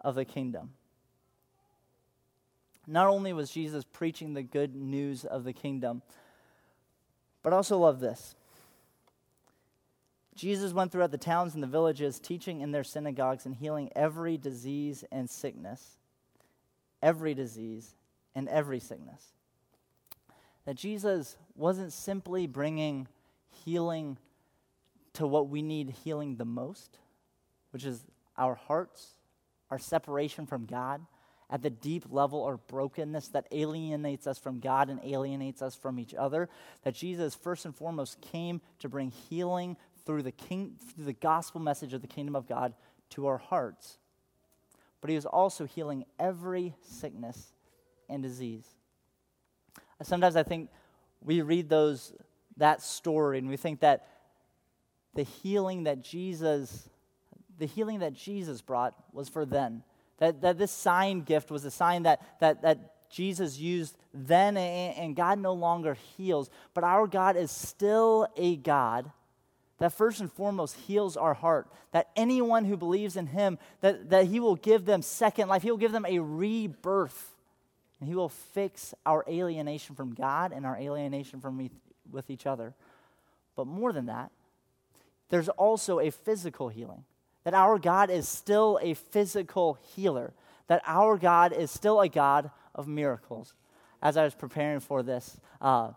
of 0.00 0.14
the 0.14 0.24
kingdom. 0.24 0.70
Not 2.86 3.06
only 3.06 3.32
was 3.32 3.50
Jesus 3.50 3.84
preaching 3.84 4.34
the 4.34 4.42
good 4.42 4.74
news 4.74 5.24
of 5.24 5.44
the 5.44 5.52
kingdom, 5.52 6.02
but 7.42 7.52
I 7.52 7.56
also 7.56 7.78
love 7.78 8.00
this. 8.00 8.34
Jesus 10.40 10.72
went 10.72 10.90
throughout 10.90 11.10
the 11.10 11.18
towns 11.18 11.52
and 11.52 11.62
the 11.62 11.66
villages, 11.66 12.18
teaching 12.18 12.62
in 12.62 12.72
their 12.72 12.82
synagogues 12.82 13.44
and 13.44 13.54
healing 13.54 13.90
every 13.94 14.38
disease 14.38 15.04
and 15.12 15.28
sickness. 15.28 15.98
Every 17.02 17.34
disease 17.34 17.94
and 18.34 18.48
every 18.48 18.80
sickness. 18.80 19.22
That 20.64 20.76
Jesus 20.76 21.36
wasn't 21.56 21.92
simply 21.92 22.46
bringing 22.46 23.06
healing 23.66 24.16
to 25.12 25.26
what 25.26 25.50
we 25.50 25.60
need 25.60 25.90
healing 26.04 26.36
the 26.36 26.46
most, 26.46 26.96
which 27.70 27.84
is 27.84 28.02
our 28.38 28.54
hearts, 28.54 29.16
our 29.70 29.78
separation 29.78 30.46
from 30.46 30.64
God, 30.64 31.02
at 31.50 31.60
the 31.60 31.70
deep 31.70 32.04
level 32.08 32.44
our 32.44 32.56
brokenness 32.56 33.28
that 33.28 33.46
alienates 33.50 34.26
us 34.26 34.38
from 34.38 34.60
God 34.60 34.88
and 34.88 35.00
alienates 35.04 35.60
us 35.60 35.74
from 35.74 35.98
each 35.98 36.14
other. 36.14 36.48
That 36.84 36.94
Jesus, 36.94 37.34
first 37.34 37.66
and 37.66 37.74
foremost, 37.74 38.22
came 38.22 38.62
to 38.78 38.88
bring 38.88 39.10
healing 39.28 39.76
through 40.04 40.22
the, 40.22 40.32
king, 40.32 40.76
through 40.94 41.04
the 41.04 41.12
gospel 41.12 41.60
message 41.60 41.92
of 41.92 42.00
the 42.00 42.08
kingdom 42.08 42.36
of 42.36 42.46
God 42.46 42.74
to 43.10 43.26
our 43.26 43.38
hearts. 43.38 43.98
But 45.00 45.10
he 45.10 45.16
was 45.16 45.26
also 45.26 45.66
healing 45.66 46.04
every 46.18 46.74
sickness 46.82 47.52
and 48.08 48.22
disease. 48.22 48.66
Sometimes 50.02 50.36
I 50.36 50.42
think 50.42 50.70
we 51.22 51.42
read 51.42 51.68
those 51.68 52.12
that 52.56 52.82
story 52.82 53.38
and 53.38 53.48
we 53.48 53.56
think 53.56 53.80
that 53.80 54.06
the 55.14 55.22
healing 55.22 55.84
that 55.84 56.02
Jesus 56.02 56.88
the 57.60 57.66
healing 57.66 58.00
that 58.00 58.14
Jesus 58.14 58.62
brought 58.62 58.94
was 59.12 59.28
for 59.28 59.44
then. 59.44 59.82
That, 60.18 60.40
that 60.40 60.58
this 60.58 60.72
sign 60.72 61.20
gift 61.20 61.50
was 61.50 61.64
a 61.64 61.70
sign 61.70 62.02
that, 62.02 62.20
that, 62.40 62.62
that 62.62 63.10
Jesus 63.10 63.58
used 63.58 63.96
then, 64.12 64.56
and, 64.56 64.96
and 64.96 65.16
God 65.16 65.38
no 65.38 65.52
longer 65.52 65.96
heals. 66.16 66.50
But 66.74 66.84
our 66.84 67.06
God 67.06 67.36
is 67.36 67.50
still 67.50 68.26
a 68.36 68.56
God 68.56 69.10
that 69.80 69.94
first 69.94 70.20
and 70.20 70.30
foremost 70.30 70.76
heals 70.76 71.16
our 71.16 71.34
heart 71.34 71.66
that 71.92 72.10
anyone 72.14 72.66
who 72.66 72.76
believes 72.76 73.16
in 73.16 73.26
him 73.26 73.58
that, 73.80 74.10
that 74.10 74.26
he 74.26 74.38
will 74.38 74.54
give 74.54 74.84
them 74.84 75.02
second 75.02 75.48
life. 75.48 75.62
He 75.62 75.70
will 75.70 75.78
give 75.78 75.90
them 75.90 76.06
a 76.06 76.20
rebirth. 76.20 77.34
And 77.98 78.08
he 78.08 78.14
will 78.14 78.28
fix 78.28 78.94
our 79.04 79.24
alienation 79.26 79.96
from 79.96 80.14
god 80.14 80.52
and 80.52 80.64
our 80.64 80.76
alienation 80.76 81.40
from 81.40 81.70
with 82.10 82.30
each 82.30 82.46
other. 82.46 82.74
But 83.56 83.66
more 83.66 83.92
than 83.92 84.06
that 84.06 84.30
there's 85.30 85.48
also 85.48 85.98
a 85.98 86.10
physical 86.10 86.68
healing. 86.68 87.04
That 87.44 87.54
our 87.54 87.78
god 87.78 88.10
is 88.10 88.28
still 88.28 88.78
a 88.82 88.94
physical 88.94 89.78
healer. 89.94 90.34
That 90.66 90.82
our 90.86 91.16
god 91.16 91.52
is 91.54 91.70
still 91.70 92.00
a 92.00 92.08
god 92.08 92.50
of 92.74 92.86
miracles. 92.86 93.54
As 94.02 94.18
i 94.18 94.24
was 94.24 94.34
preparing 94.34 94.80
for 94.80 95.02
this 95.02 95.38
uh, 95.60 95.92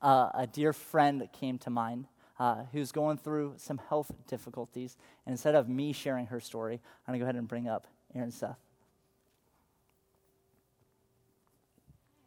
uh, 0.00 0.30
a 0.34 0.46
dear 0.46 0.72
friend 0.72 1.28
came 1.32 1.58
to 1.58 1.70
mind 1.70 2.06
uh, 2.38 2.64
who's 2.72 2.92
going 2.92 3.18
through 3.18 3.54
some 3.56 3.80
health 3.88 4.12
difficulties. 4.26 4.96
And 5.26 5.32
instead 5.32 5.54
of 5.54 5.68
me 5.68 5.92
sharing 5.92 6.26
her 6.26 6.40
story, 6.40 6.80
I'm 7.06 7.12
going 7.12 7.18
to 7.18 7.24
go 7.24 7.24
ahead 7.24 7.36
and 7.36 7.48
bring 7.48 7.68
up 7.68 7.86
Erin 8.14 8.30
Seth. 8.30 8.58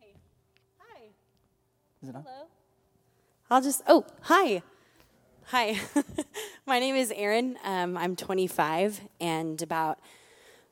Hi. 0.02 0.08
Hi. 0.80 1.02
Is 2.04 2.10
it 2.10 2.16
on? 2.16 2.24
Hello. 2.24 2.48
I'll 3.50 3.62
just, 3.62 3.82
oh, 3.88 4.06
hi. 4.22 4.62
Hi. 5.48 5.80
My 6.66 6.80
name 6.80 6.96
is 6.96 7.12
Erin. 7.16 7.58
Um, 7.64 7.98
I'm 7.98 8.16
25, 8.16 9.02
and 9.20 9.62
about 9.62 10.00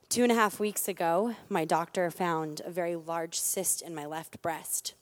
two 0.10 0.24
and 0.24 0.32
a 0.32 0.36
half 0.36 0.60
weeks 0.60 0.88
ago, 0.88 1.36
my 1.50 1.66
doctor 1.66 2.10
found 2.10 2.62
a 2.66 2.72
very 2.72 2.96
large 2.96 3.40
cyst 3.40 3.82
in 3.82 3.94
my 3.94 4.06
left 4.06 4.42
breast. 4.42 4.94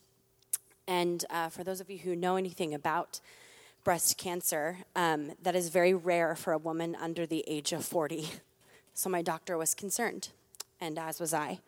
And 0.86 1.24
uh, 1.30 1.48
for 1.48 1.62
those 1.62 1.80
of 1.80 1.88
you 1.90 1.98
who 1.98 2.16
know 2.16 2.36
anything 2.36 2.74
about 2.74 3.20
breast 3.88 4.18
cancer, 4.18 4.76
um, 4.94 5.32
that 5.40 5.56
is 5.56 5.70
very 5.70 5.94
rare 5.94 6.36
for 6.36 6.52
a 6.52 6.58
woman 6.58 6.94
under 7.00 7.24
the 7.24 7.42
age 7.46 7.72
of 7.72 7.82
40. 7.82 8.28
So 8.92 9.08
my 9.08 9.22
doctor 9.22 9.56
was 9.56 9.72
concerned, 9.72 10.28
and 10.78 10.98
as 10.98 11.18
was 11.18 11.32
I. 11.32 11.60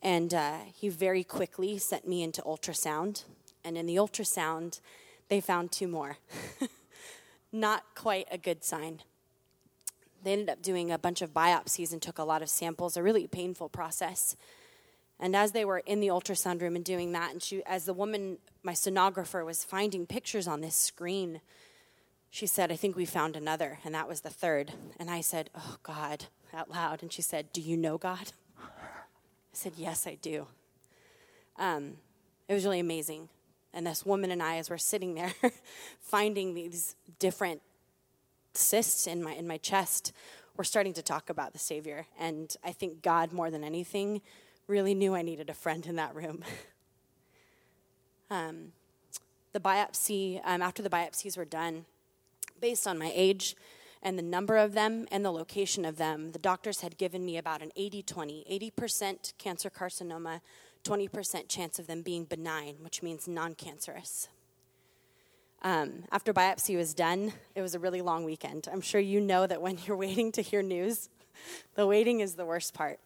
And 0.00 0.32
uh, 0.32 0.60
he 0.74 0.88
very 0.88 1.22
quickly 1.22 1.76
sent 1.76 2.08
me 2.08 2.22
into 2.22 2.40
ultrasound. 2.40 3.24
And 3.62 3.76
in 3.76 3.84
the 3.84 3.96
ultrasound, 3.96 4.80
they 5.28 5.42
found 5.42 5.70
two 5.70 5.86
more. 5.86 6.16
Not 7.52 7.82
quite 7.94 8.26
a 8.30 8.38
good 8.38 8.64
sign. 8.64 9.00
They 10.22 10.32
ended 10.32 10.48
up 10.48 10.62
doing 10.62 10.90
a 10.90 10.96
bunch 10.98 11.20
of 11.20 11.34
biopsies 11.34 11.92
and 11.92 12.00
took 12.00 12.16
a 12.16 12.24
lot 12.24 12.40
of 12.40 12.48
samples, 12.48 12.96
a 12.96 13.02
really 13.02 13.26
painful 13.26 13.68
process. 13.68 14.34
And 15.24 15.34
as 15.34 15.52
they 15.52 15.64
were 15.64 15.78
in 15.78 16.00
the 16.00 16.08
ultrasound 16.08 16.60
room 16.60 16.76
and 16.76 16.84
doing 16.84 17.12
that, 17.12 17.32
and 17.32 17.42
she, 17.42 17.62
as 17.64 17.86
the 17.86 17.94
woman, 17.94 18.36
my 18.62 18.74
sonographer, 18.74 19.42
was 19.42 19.64
finding 19.64 20.04
pictures 20.04 20.46
on 20.46 20.60
this 20.60 20.76
screen, 20.76 21.40
she 22.28 22.46
said, 22.46 22.70
I 22.70 22.76
think 22.76 22.94
we 22.94 23.06
found 23.06 23.34
another. 23.34 23.78
And 23.86 23.94
that 23.94 24.06
was 24.06 24.20
the 24.20 24.28
third. 24.28 24.74
And 24.98 25.10
I 25.10 25.22
said, 25.22 25.48
Oh, 25.54 25.78
God, 25.82 26.26
out 26.52 26.70
loud. 26.70 27.00
And 27.00 27.10
she 27.10 27.22
said, 27.22 27.54
Do 27.54 27.62
you 27.62 27.74
know 27.74 27.96
God? 27.96 28.32
I 28.58 29.54
said, 29.54 29.72
Yes, 29.78 30.06
I 30.06 30.16
do. 30.16 30.46
Um, 31.58 31.94
it 32.46 32.52
was 32.52 32.64
really 32.64 32.80
amazing. 32.80 33.30
And 33.72 33.86
this 33.86 34.04
woman 34.04 34.30
and 34.30 34.42
I, 34.42 34.58
as 34.58 34.68
we're 34.68 34.76
sitting 34.76 35.14
there, 35.14 35.32
finding 36.00 36.52
these 36.52 36.96
different 37.18 37.62
cysts 38.52 39.06
in 39.06 39.22
my 39.22 39.32
in 39.32 39.46
my 39.46 39.56
chest, 39.56 40.12
we're 40.58 40.64
starting 40.64 40.92
to 40.92 41.02
talk 41.02 41.30
about 41.30 41.54
the 41.54 41.58
Savior. 41.58 42.04
And 42.18 42.54
I 42.62 42.72
think 42.72 43.00
God, 43.00 43.32
more 43.32 43.50
than 43.50 43.64
anything, 43.64 44.20
really 44.66 44.94
knew 44.94 45.14
I 45.14 45.22
needed 45.22 45.50
a 45.50 45.54
friend 45.54 45.86
in 45.86 45.96
that 45.96 46.14
room. 46.14 46.44
um, 48.30 48.72
the 49.52 49.60
biopsy, 49.60 50.40
um, 50.44 50.62
after 50.62 50.82
the 50.82 50.90
biopsies 50.90 51.36
were 51.36 51.44
done, 51.44 51.84
based 52.60 52.86
on 52.86 52.98
my 52.98 53.12
age 53.14 53.56
and 54.02 54.18
the 54.18 54.22
number 54.22 54.56
of 54.56 54.74
them 54.74 55.06
and 55.10 55.24
the 55.24 55.30
location 55.30 55.84
of 55.84 55.96
them, 55.96 56.32
the 56.32 56.38
doctors 56.38 56.80
had 56.80 56.98
given 56.98 57.24
me 57.24 57.38
about 57.38 57.62
an 57.62 57.72
80 57.76 58.02
20, 58.02 58.72
80% 58.76 59.32
cancer 59.38 59.70
carcinoma, 59.70 60.40
20% 60.84 61.48
chance 61.48 61.78
of 61.78 61.86
them 61.86 62.02
being 62.02 62.24
benign, 62.24 62.76
which 62.80 63.02
means 63.02 63.26
non 63.26 63.54
cancerous. 63.54 64.28
Um, 65.62 66.04
after 66.12 66.34
biopsy 66.34 66.76
was 66.76 66.92
done, 66.92 67.32
it 67.54 67.62
was 67.62 67.74
a 67.74 67.78
really 67.78 68.02
long 68.02 68.24
weekend. 68.24 68.68
I'm 68.70 68.82
sure 68.82 69.00
you 69.00 69.20
know 69.20 69.46
that 69.46 69.62
when 69.62 69.78
you're 69.86 69.96
waiting 69.96 70.30
to 70.32 70.42
hear 70.42 70.62
news, 70.62 71.08
the 71.74 71.86
waiting 71.86 72.20
is 72.20 72.34
the 72.34 72.44
worst 72.44 72.74
part. 72.74 73.00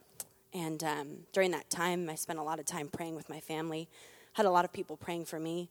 And 0.54 0.82
um, 0.82 1.08
during 1.32 1.50
that 1.50 1.68
time, 1.70 2.08
I 2.08 2.14
spent 2.14 2.38
a 2.38 2.42
lot 2.42 2.58
of 2.58 2.66
time 2.66 2.88
praying 2.88 3.14
with 3.14 3.28
my 3.28 3.40
family, 3.40 3.88
had 4.32 4.46
a 4.46 4.50
lot 4.50 4.64
of 4.64 4.72
people 4.72 4.96
praying 4.96 5.26
for 5.26 5.38
me. 5.38 5.68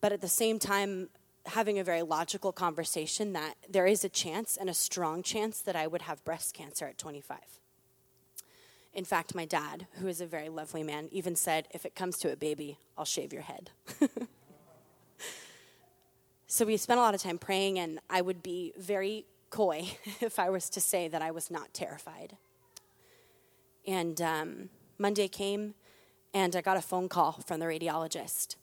But 0.00 0.12
at 0.12 0.20
the 0.20 0.28
same 0.28 0.58
time, 0.58 1.08
having 1.46 1.78
a 1.78 1.84
very 1.84 2.02
logical 2.02 2.52
conversation 2.52 3.32
that 3.32 3.54
there 3.68 3.86
is 3.86 4.04
a 4.04 4.08
chance 4.08 4.56
and 4.56 4.70
a 4.70 4.74
strong 4.74 5.22
chance 5.22 5.60
that 5.60 5.76
I 5.76 5.86
would 5.86 6.02
have 6.02 6.24
breast 6.24 6.54
cancer 6.54 6.86
at 6.86 6.98
25. 6.98 7.38
In 8.94 9.04
fact, 9.04 9.34
my 9.34 9.44
dad, 9.44 9.86
who 9.92 10.06
is 10.06 10.20
a 10.20 10.26
very 10.26 10.48
lovely 10.48 10.82
man, 10.82 11.08
even 11.10 11.34
said, 11.34 11.66
If 11.70 11.86
it 11.86 11.94
comes 11.94 12.18
to 12.18 12.28
it, 12.28 12.38
baby, 12.38 12.78
I'll 12.96 13.06
shave 13.06 13.32
your 13.32 13.42
head. 13.42 13.70
so 16.46 16.66
we 16.66 16.76
spent 16.76 16.98
a 16.98 17.02
lot 17.02 17.14
of 17.14 17.22
time 17.22 17.38
praying, 17.38 17.78
and 17.78 18.00
I 18.10 18.20
would 18.20 18.42
be 18.42 18.74
very 18.78 19.24
coy 19.50 19.96
if 20.20 20.38
I 20.38 20.50
was 20.50 20.68
to 20.70 20.80
say 20.80 21.08
that 21.08 21.22
I 21.22 21.30
was 21.30 21.50
not 21.50 21.72
terrified. 21.72 22.36
And 23.86 24.20
um, 24.20 24.68
Monday 24.98 25.28
came, 25.28 25.74
and 26.32 26.54
I 26.54 26.60
got 26.60 26.76
a 26.76 26.82
phone 26.82 27.08
call 27.08 27.32
from 27.46 27.60
the 27.60 27.66
radiologist. 27.66 28.56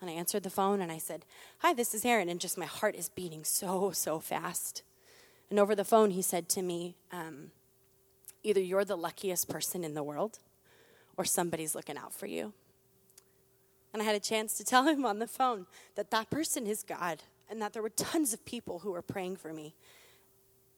And 0.00 0.08
I 0.08 0.12
answered 0.12 0.42
the 0.42 0.50
phone 0.50 0.80
and 0.80 0.92
I 0.92 0.98
said, 0.98 1.24
Hi, 1.58 1.72
this 1.72 1.94
is 1.94 2.04
Erin. 2.04 2.28
And 2.28 2.40
just 2.40 2.58
my 2.58 2.66
heart 2.66 2.94
is 2.94 3.08
beating 3.08 3.44
so, 3.44 3.90
so 3.90 4.20
fast. 4.20 4.82
And 5.50 5.58
over 5.58 5.74
the 5.74 5.84
phone, 5.84 6.10
he 6.10 6.22
said 6.22 6.48
to 6.50 6.62
me, 6.62 6.96
um, 7.10 7.50
Either 8.44 8.60
you're 8.60 8.84
the 8.84 8.96
luckiest 8.96 9.48
person 9.48 9.82
in 9.82 9.94
the 9.94 10.02
world 10.02 10.38
or 11.16 11.24
somebody's 11.24 11.74
looking 11.74 11.98
out 11.98 12.14
for 12.14 12.26
you. 12.26 12.52
And 13.92 14.00
I 14.00 14.04
had 14.04 14.14
a 14.14 14.20
chance 14.20 14.56
to 14.58 14.64
tell 14.64 14.86
him 14.86 15.04
on 15.04 15.18
the 15.18 15.26
phone 15.26 15.66
that 15.96 16.10
that 16.12 16.30
person 16.30 16.66
is 16.66 16.82
God 16.84 17.22
and 17.50 17.60
that 17.60 17.72
there 17.72 17.82
were 17.82 17.88
tons 17.88 18.32
of 18.32 18.44
people 18.44 18.80
who 18.80 18.92
were 18.92 19.02
praying 19.02 19.36
for 19.36 19.52
me. 19.52 19.74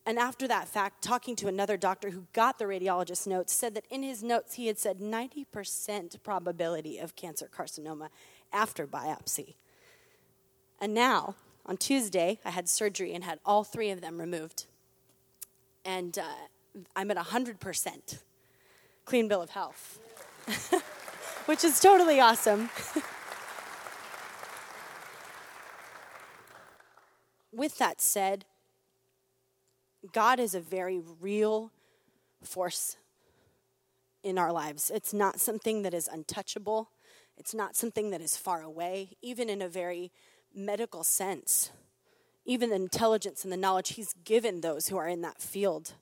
And 0.07 0.19
after 0.19 0.49
that 0.49 0.69
fact, 0.69 1.03
talking 1.03 1.37
to 1.37 1.47
another 1.49 1.77
doctor 1.77 2.11
who 2.11 2.27
got 2.33 2.59
the 2.59 2.65
radiologist's 2.65 3.27
notes, 3.27 3.53
said 3.53 3.75
that 3.75 3.85
in 3.91 4.03
his 4.03 4.23
notes 4.23 4.55
he 4.55 4.67
had 4.67 4.79
said 4.79 4.99
90% 4.99 6.23
probability 6.23 6.99
of 6.99 7.17
cancer 7.17 7.49
carcinoma 7.55 8.09
after 8.53 8.87
biopsy. 8.87 9.55
And 10.81 10.95
now, 10.95 11.35
on 11.67 11.77
Tuesday, 11.77 12.41
I 12.45 12.51
had 12.51 12.69
surgery 12.69 13.13
and 13.13 13.23
had 13.25 13.39
all 13.45 13.63
three 13.63 13.91
of 13.91 14.01
them 14.01 14.19
removed. 14.19 14.65
And 15.85 16.19
uh, 16.19 16.25
I'm 16.97 17.11
at 17.11 17.19
100% 17.19 18.19
clean 19.05 19.29
bill 19.29 19.43
of 19.43 19.51
health, 19.51 19.99
which 21.47 21.63
is 21.63 21.79
totally 21.81 22.21
awesome. 22.21 22.71
With 27.53 27.79
that 27.79 28.01
said, 28.01 28.45
God 30.13 30.41
is 30.41 30.55
a 30.55 30.61
very 30.61 31.01
real 31.21 31.73
force 32.43 32.97
in 34.23 34.39
our 34.39 34.53
lives. 34.53 34.91
It's 34.93 35.13
not 35.13 35.41
something 35.41 35.83
that 35.83 35.95
is 35.95 36.09
untouchable. 36.09 36.91
It's 37.37 37.55
not 37.55 37.77
something 37.77 38.11
that 38.11 38.21
is 38.21 38.37
far 38.37 38.63
away, 38.63 39.17
even 39.23 39.49
in 39.49 39.63
a 39.63 39.69
very 39.69 40.13
medical 40.55 41.05
sense. 41.05 41.71
Even 42.45 42.71
the 42.71 42.77
intelligence 42.77 43.45
and 43.45 43.53
the 43.53 43.57
knowledge 43.57 43.91
He's 43.91 44.15
given 44.25 44.61
those 44.61 44.89
who 44.89 44.97
are 44.97 45.09
in 45.09 45.23
that 45.23 45.41
field, 45.41 45.95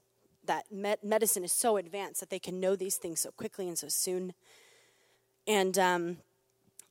that 0.45 0.67
med- 0.71 1.03
medicine 1.03 1.45
is 1.45 1.53
so 1.53 1.77
advanced 1.77 2.21
that 2.21 2.31
they 2.31 2.39
can 2.39 2.61
know 2.61 2.75
these 2.77 2.97
things 2.97 3.21
so 3.21 3.31
quickly 3.31 3.69
and 3.69 3.79
so 3.79 3.89
soon. 3.89 4.35
And 5.47 5.79
um, 5.79 6.19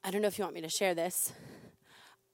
I 0.03 0.11
don't 0.11 0.21
know 0.21 0.27
if 0.27 0.37
you 0.37 0.43
want 0.43 0.55
me 0.55 0.61
to 0.61 0.69
share 0.69 0.93
this. 0.93 1.33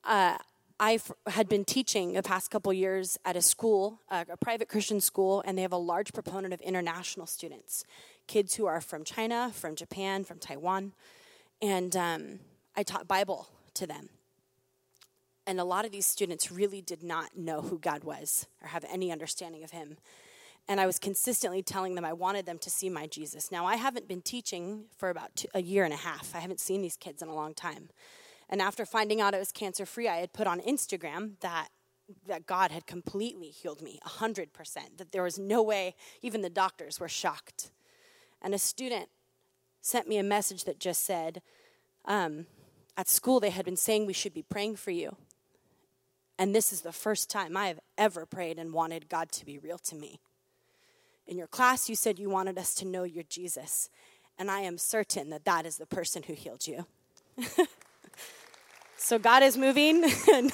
Uh, 0.03 0.37
I 0.79 0.99
had 1.27 1.47
been 1.47 1.65
teaching 1.65 2.13
the 2.13 2.23
past 2.23 2.49
couple 2.51 2.73
years 2.73 3.17
at 3.23 3.35
a 3.35 3.41
school, 3.41 3.99
uh, 4.09 4.25
a 4.29 4.37
private 4.37 4.69
Christian 4.69 4.99
school, 4.99 5.43
and 5.45 5.57
they 5.57 5.61
have 5.61 5.71
a 5.71 5.77
large 5.77 6.13
proponent 6.13 6.53
of 6.53 6.61
international 6.61 7.25
students, 7.25 7.85
kids 8.27 8.55
who 8.55 8.65
are 8.65 8.81
from 8.81 9.03
China, 9.03 9.51
from 9.53 9.75
Japan, 9.75 10.23
from 10.23 10.39
Taiwan, 10.39 10.93
and 11.61 11.95
um, 11.95 12.39
I 12.75 12.83
taught 12.83 13.07
Bible 13.07 13.47
to 13.75 13.87
them. 13.87 14.09
And 15.45 15.59
a 15.59 15.63
lot 15.63 15.85
of 15.85 15.91
these 15.91 16.05
students 16.05 16.51
really 16.51 16.81
did 16.81 17.03
not 17.03 17.37
know 17.37 17.61
who 17.61 17.77
God 17.77 18.03
was 18.03 18.47
or 18.61 18.69
have 18.69 18.85
any 18.89 19.11
understanding 19.11 19.63
of 19.63 19.71
Him. 19.71 19.97
And 20.67 20.79
I 20.79 20.85
was 20.85 20.99
consistently 20.99 21.61
telling 21.61 21.95
them 21.95 22.05
I 22.05 22.13
wanted 22.13 22.45
them 22.45 22.57
to 22.59 22.69
see 22.69 22.89
my 22.89 23.07
Jesus. 23.07 23.51
Now, 23.51 23.65
I 23.65 23.75
haven't 23.75 24.07
been 24.07 24.21
teaching 24.21 24.85
for 24.97 25.09
about 25.09 25.35
two, 25.35 25.49
a 25.53 25.61
year 25.61 25.83
and 25.83 25.93
a 25.93 25.97
half. 25.97 26.33
I 26.33 26.39
haven't 26.39 26.61
seen 26.61 26.81
these 26.81 26.95
kids 26.95 27.21
in 27.21 27.27
a 27.27 27.35
long 27.35 27.53
time. 27.53 27.89
And 28.53 28.61
after 28.61 28.85
finding 28.85 29.19
out 29.19 29.33
I 29.33 29.39
was 29.39 29.51
cancer 29.51 29.83
free, 29.83 30.07
I 30.07 30.17
had 30.17 30.31
put 30.31 30.45
on 30.45 30.59
Instagram 30.61 31.39
that 31.39 31.69
that 32.27 32.45
God 32.45 32.69
had 32.69 32.85
completely 32.85 33.47
healed 33.47 33.81
me, 33.81 33.99
100%, 34.05 34.47
that 34.97 35.11
there 35.11 35.23
was 35.23 35.39
no 35.39 35.63
way, 35.63 35.95
even 36.21 36.41
the 36.41 36.51
doctors 36.51 36.99
were 36.99 37.09
shocked. 37.09 37.71
And 38.43 38.53
a 38.53 38.59
student 38.59 39.09
sent 39.81 40.07
me 40.07 40.19
a 40.19 40.23
message 40.23 40.65
that 40.65 40.79
just 40.79 41.03
said, 41.03 41.41
um, 42.05 42.45
at 42.95 43.07
school 43.07 43.39
they 43.39 43.49
had 43.49 43.65
been 43.65 43.75
saying 43.75 44.05
we 44.05 44.13
should 44.13 44.35
be 44.35 44.43
praying 44.43 44.75
for 44.75 44.91
you. 44.91 45.15
And 46.37 46.53
this 46.53 46.71
is 46.71 46.81
the 46.81 46.91
first 46.91 47.31
time 47.31 47.57
I 47.57 47.69
have 47.69 47.79
ever 47.97 48.27
prayed 48.27 48.59
and 48.59 48.71
wanted 48.71 49.09
God 49.09 49.31
to 49.31 49.45
be 49.45 49.57
real 49.57 49.79
to 49.79 49.95
me. 49.95 50.19
In 51.25 51.39
your 51.39 51.47
class, 51.47 51.89
you 51.89 51.95
said 51.95 52.19
you 52.19 52.29
wanted 52.29 52.59
us 52.59 52.75
to 52.75 52.85
know 52.85 53.03
your 53.03 53.23
Jesus. 53.23 53.89
And 54.37 54.51
I 54.51 54.59
am 54.59 54.77
certain 54.77 55.31
that 55.31 55.45
that 55.45 55.65
is 55.65 55.77
the 55.77 55.87
person 55.87 56.21
who 56.21 56.33
healed 56.33 56.67
you. 56.67 56.85
So 59.03 59.19
God 59.19 59.43
is 59.43 59.57
moving, 59.57 60.05
and, 60.33 60.53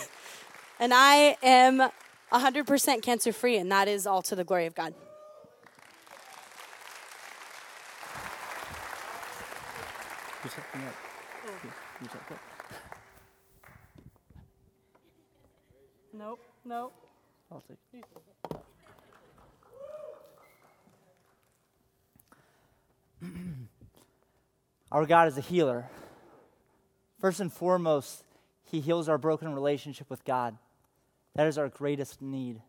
and 0.79 0.91
I 0.91 1.37
am 1.43 1.87
100% 2.33 3.01
cancer 3.03 3.31
free, 3.31 3.57
and 3.57 3.71
that 3.71 3.87
is 3.87 4.07
all 4.07 4.23
to 4.23 4.35
the 4.35 4.43
glory 4.43 4.65
of 4.65 4.73
God. 4.73 4.95
Nope, 16.11 16.39
nope. 16.65 16.93
I'll 17.51 17.63
take. 17.67 17.77
Our 24.91 25.05
God 25.05 25.27
is 25.27 25.37
a 25.37 25.41
healer. 25.41 25.85
First 27.19 27.39
and 27.41 27.53
foremost, 27.53 28.23
He 28.69 28.81
heals 28.81 29.09
our 29.09 29.17
broken 29.17 29.53
relationship 29.53 30.09
with 30.09 30.23
God. 30.23 30.57
That 31.35 31.47
is 31.47 31.57
our 31.57 31.69
greatest 31.69 32.21
need. 32.21 32.61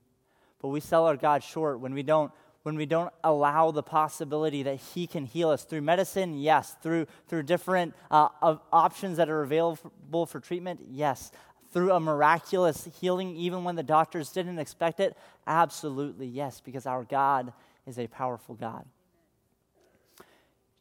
But 0.60 0.68
we 0.68 0.80
sell 0.80 1.06
our 1.06 1.16
God 1.16 1.42
short 1.42 1.80
when 1.80 1.94
we 1.94 2.02
don't 2.02 2.32
when 2.62 2.76
we 2.76 2.84
don't 2.84 3.12
allow 3.24 3.70
the 3.70 3.82
possibility 3.82 4.62
that 4.62 4.76
he 4.76 5.06
can 5.06 5.24
heal 5.24 5.48
us 5.48 5.64
through 5.64 5.80
medicine 5.80 6.38
yes 6.38 6.76
through 6.82 7.06
through 7.26 7.42
different 7.42 7.94
uh, 8.10 8.28
options 8.70 9.16
that 9.16 9.30
are 9.30 9.40
available 9.40 10.26
for 10.26 10.40
treatment 10.40 10.78
yes 10.90 11.32
through 11.72 11.90
a 11.90 11.98
miraculous 11.98 12.86
healing 13.00 13.34
even 13.34 13.64
when 13.64 13.76
the 13.76 13.82
doctors 13.82 14.30
didn't 14.30 14.58
expect 14.58 15.00
it 15.00 15.16
absolutely 15.46 16.26
yes 16.26 16.60
because 16.60 16.84
our 16.84 17.02
god 17.04 17.50
is 17.86 17.98
a 17.98 18.06
powerful 18.08 18.54
god 18.54 18.84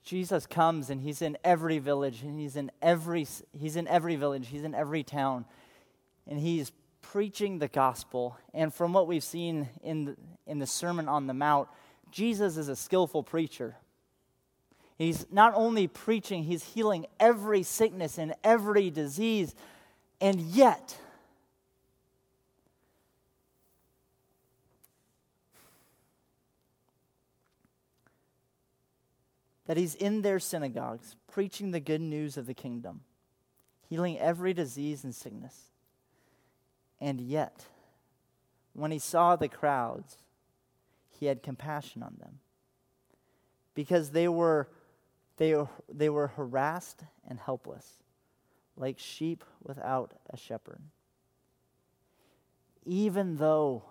Jesus 0.09 0.47
comes 0.47 0.89
and 0.89 0.99
he's 0.99 1.21
in 1.21 1.37
every 1.43 1.77
village 1.77 2.23
and 2.23 2.39
he's 2.39 2.55
in 2.55 2.71
every 2.81 3.27
he's 3.55 3.75
in 3.75 3.87
every 3.87 4.15
village, 4.15 4.47
he's 4.47 4.63
in 4.63 4.73
every 4.73 5.03
town. 5.03 5.45
And 6.25 6.39
he's 6.39 6.71
preaching 7.03 7.59
the 7.59 7.67
gospel. 7.67 8.35
And 8.51 8.73
from 8.73 8.91
what 8.91 9.05
we've 9.05 9.23
seen 9.23 9.69
in 9.83 10.05
the, 10.05 10.17
in 10.47 10.57
the 10.57 10.65
Sermon 10.65 11.07
on 11.07 11.27
the 11.27 11.35
Mount, 11.35 11.69
Jesus 12.09 12.57
is 12.57 12.69
a 12.69 12.75
skillful 12.75 13.21
preacher. 13.21 13.75
He's 14.97 15.27
not 15.31 15.53
only 15.53 15.85
preaching, 15.85 16.43
he's 16.43 16.63
healing 16.63 17.05
every 17.19 17.61
sickness 17.61 18.17
and 18.17 18.33
every 18.43 18.89
disease. 18.89 19.53
And 20.19 20.41
yet, 20.41 20.97
that 29.69 29.77
he's 29.77 29.93
in 29.93 30.23
their 30.23 30.39
synagogues 30.39 31.15
preaching 31.31 31.69
the 31.69 31.79
good 31.79 32.01
news 32.01 32.37
of 32.37 32.47
the 32.47 32.55
kingdom, 32.55 33.01
healing 33.87 34.17
every 34.17 34.51
disease 34.51 35.03
and 35.03 35.13
sickness. 35.13 35.65
And 36.99 37.21
yet, 37.21 37.65
when 38.73 38.89
he 38.89 38.97
saw 38.97 39.35
the 39.35 39.47
crowds, 39.47 40.17
he 41.07 41.27
had 41.27 41.43
compassion 41.43 42.01
on 42.01 42.15
them 42.19 42.39
because 43.75 44.09
they 44.09 44.27
were, 44.27 44.67
they, 45.37 45.55
they 45.87 46.09
were 46.09 46.29
harassed 46.29 47.03
and 47.27 47.37
helpless, 47.37 48.01
like 48.75 48.97
sheep 48.97 49.43
without 49.61 50.15
a 50.31 50.35
shepherd. 50.35 50.81
Even 52.85 53.37
though 53.37 53.83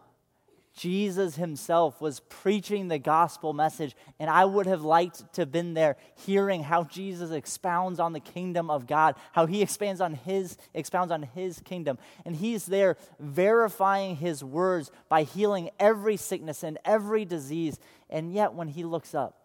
Jesus 0.79 1.35
himself 1.35 2.01
was 2.01 2.21
preaching 2.21 2.87
the 2.87 3.01
gospel 3.01 3.53
message, 3.53 3.97
and 4.21 4.31
I 4.31 4.45
would 4.45 4.67
have 4.67 4.83
liked 4.83 5.33
to 5.35 5.41
have 5.41 5.51
been 5.51 5.75
there 5.75 5.97
hearing 6.25 6.63
how 6.63 6.85
Jesus 6.85 7.33
expounds 7.33 7.99
on 7.99 8.13
the 8.13 8.21
kingdom 8.21 8.71
of 8.71 8.87
God, 8.87 9.17
how 9.33 9.47
he 9.47 9.61
expands 9.61 10.01
on 10.01 10.15
his 10.15 10.57
expounds 10.75 11.11
on 11.11 11.25
his 11.25 11.59
kingdom. 11.59 11.99
And 12.25 12.37
he's 12.37 12.67
there 12.67 12.97
verifying 13.19 14.17
his 14.17 14.45
words 14.45 14.93
by 15.09 15.25
healing 15.25 15.71
every 15.81 16.17
sickness 16.17 16.63
and 16.63 16.79
every 16.85 17.25
disease. 17.25 17.81
And 18.09 18.33
yet 18.33 18.55
when 18.55 18.69
he 18.69 18.85
looks 18.85 19.17
up, 19.17 19.37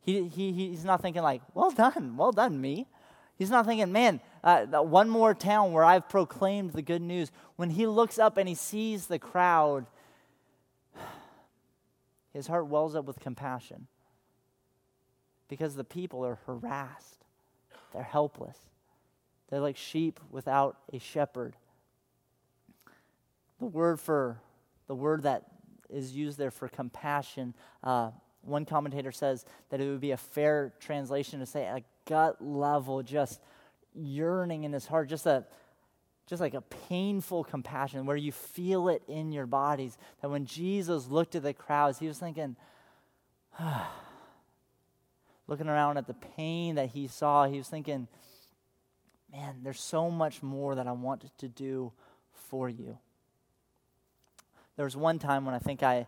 he, 0.00 0.28
he, 0.28 0.52
he's 0.52 0.84
not 0.84 1.02
thinking 1.02 1.22
like, 1.22 1.42
well 1.54 1.72
done, 1.72 2.16
well 2.16 2.30
done, 2.30 2.60
me. 2.60 2.86
He's 3.36 3.50
not 3.50 3.66
thinking, 3.66 3.90
man, 3.90 4.20
uh, 4.44 4.66
one 4.66 5.08
more 5.08 5.34
town 5.34 5.72
where 5.72 5.82
I've 5.82 6.08
proclaimed 6.08 6.70
the 6.70 6.82
good 6.82 7.02
news. 7.02 7.32
When 7.56 7.70
he 7.70 7.88
looks 7.88 8.16
up 8.16 8.36
and 8.36 8.48
he 8.48 8.54
sees 8.54 9.08
the 9.08 9.18
crowd, 9.18 9.86
his 12.34 12.48
heart 12.48 12.66
wells 12.66 12.94
up 12.94 13.06
with 13.06 13.20
compassion 13.20 13.86
because 15.48 15.76
the 15.76 15.84
people 15.84 16.26
are 16.26 16.40
harassed, 16.46 17.24
they're 17.92 18.02
helpless, 18.02 18.58
they're 19.48 19.60
like 19.60 19.76
sheep 19.76 20.20
without 20.30 20.76
a 20.92 20.98
shepherd. 20.98 21.54
The 23.60 23.66
word 23.66 24.00
for 24.00 24.40
the 24.88 24.94
word 24.94 25.22
that 25.22 25.44
is 25.88 26.12
used 26.12 26.36
there 26.36 26.50
for 26.50 26.68
compassion, 26.68 27.54
uh, 27.84 28.10
one 28.42 28.64
commentator 28.64 29.12
says 29.12 29.44
that 29.70 29.80
it 29.80 29.88
would 29.88 30.00
be 30.00 30.10
a 30.10 30.16
fair 30.16 30.72
translation 30.80 31.38
to 31.38 31.46
say 31.46 31.64
a 31.64 31.82
gut 32.04 32.44
level, 32.44 33.02
just 33.02 33.40
yearning 33.94 34.64
in 34.64 34.72
his 34.72 34.86
heart, 34.86 35.08
just 35.08 35.24
a 35.26 35.44
just 36.26 36.40
like 36.40 36.54
a 36.54 36.62
painful 36.62 37.44
compassion 37.44 38.06
where 38.06 38.16
you 38.16 38.32
feel 38.32 38.88
it 38.88 39.02
in 39.08 39.32
your 39.32 39.46
bodies. 39.46 39.98
That 40.22 40.30
when 40.30 40.46
Jesus 40.46 41.08
looked 41.08 41.34
at 41.34 41.42
the 41.42 41.52
crowds, 41.52 41.98
he 41.98 42.06
was 42.06 42.18
thinking, 42.18 42.56
ah, 43.58 43.92
looking 45.46 45.68
around 45.68 45.98
at 45.98 46.06
the 46.06 46.14
pain 46.14 46.76
that 46.76 46.90
he 46.90 47.06
saw, 47.06 47.46
he 47.46 47.58
was 47.58 47.68
thinking, 47.68 48.08
man, 49.30 49.56
there's 49.62 49.80
so 49.80 50.10
much 50.10 50.42
more 50.42 50.74
that 50.74 50.86
I 50.86 50.92
want 50.92 51.24
to 51.38 51.48
do 51.48 51.92
for 52.32 52.68
you. 52.68 52.98
There 54.76 54.84
was 54.84 54.96
one 54.96 55.18
time 55.18 55.44
when 55.44 55.54
I 55.54 55.58
think 55.58 55.82
I 55.82 56.06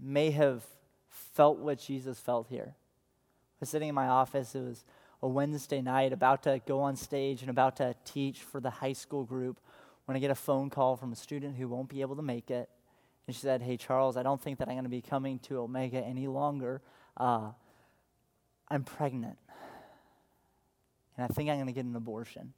may 0.00 0.30
have 0.30 0.64
felt 1.08 1.58
what 1.58 1.78
Jesus 1.78 2.20
felt 2.20 2.48
here. 2.48 2.74
I 2.74 3.56
was 3.60 3.70
sitting 3.70 3.88
in 3.88 3.94
my 3.94 4.08
office. 4.08 4.54
It 4.54 4.60
was 4.60 4.84
a 5.22 5.28
Wednesday 5.28 5.82
night, 5.82 6.12
about 6.12 6.42
to 6.44 6.60
go 6.66 6.80
on 6.80 6.96
stage 6.96 7.40
and 7.40 7.50
about 7.50 7.76
to 7.76 7.94
teach 8.04 8.40
for 8.40 8.60
the 8.60 8.70
high 8.70 8.92
school 8.92 9.24
group, 9.24 9.60
when 10.04 10.16
I 10.16 10.20
get 10.20 10.30
a 10.30 10.34
phone 10.34 10.70
call 10.70 10.96
from 10.96 11.12
a 11.12 11.16
student 11.16 11.56
who 11.56 11.68
won't 11.68 11.88
be 11.88 12.00
able 12.00 12.16
to 12.16 12.22
make 12.22 12.50
it. 12.50 12.68
And 13.26 13.36
she 13.36 13.42
said, 13.42 13.60
Hey, 13.60 13.76
Charles, 13.76 14.16
I 14.16 14.22
don't 14.22 14.40
think 14.40 14.58
that 14.58 14.68
I'm 14.68 14.74
going 14.74 14.84
to 14.84 14.90
be 14.90 15.02
coming 15.02 15.38
to 15.40 15.58
Omega 15.58 15.98
any 15.98 16.26
longer. 16.26 16.80
Uh, 17.16 17.50
I'm 18.68 18.84
pregnant. 18.84 19.36
And 21.16 21.24
I 21.24 21.28
think 21.28 21.50
I'm 21.50 21.56
going 21.56 21.66
to 21.66 21.72
get 21.72 21.84
an 21.84 21.94
abortion. 21.94 22.54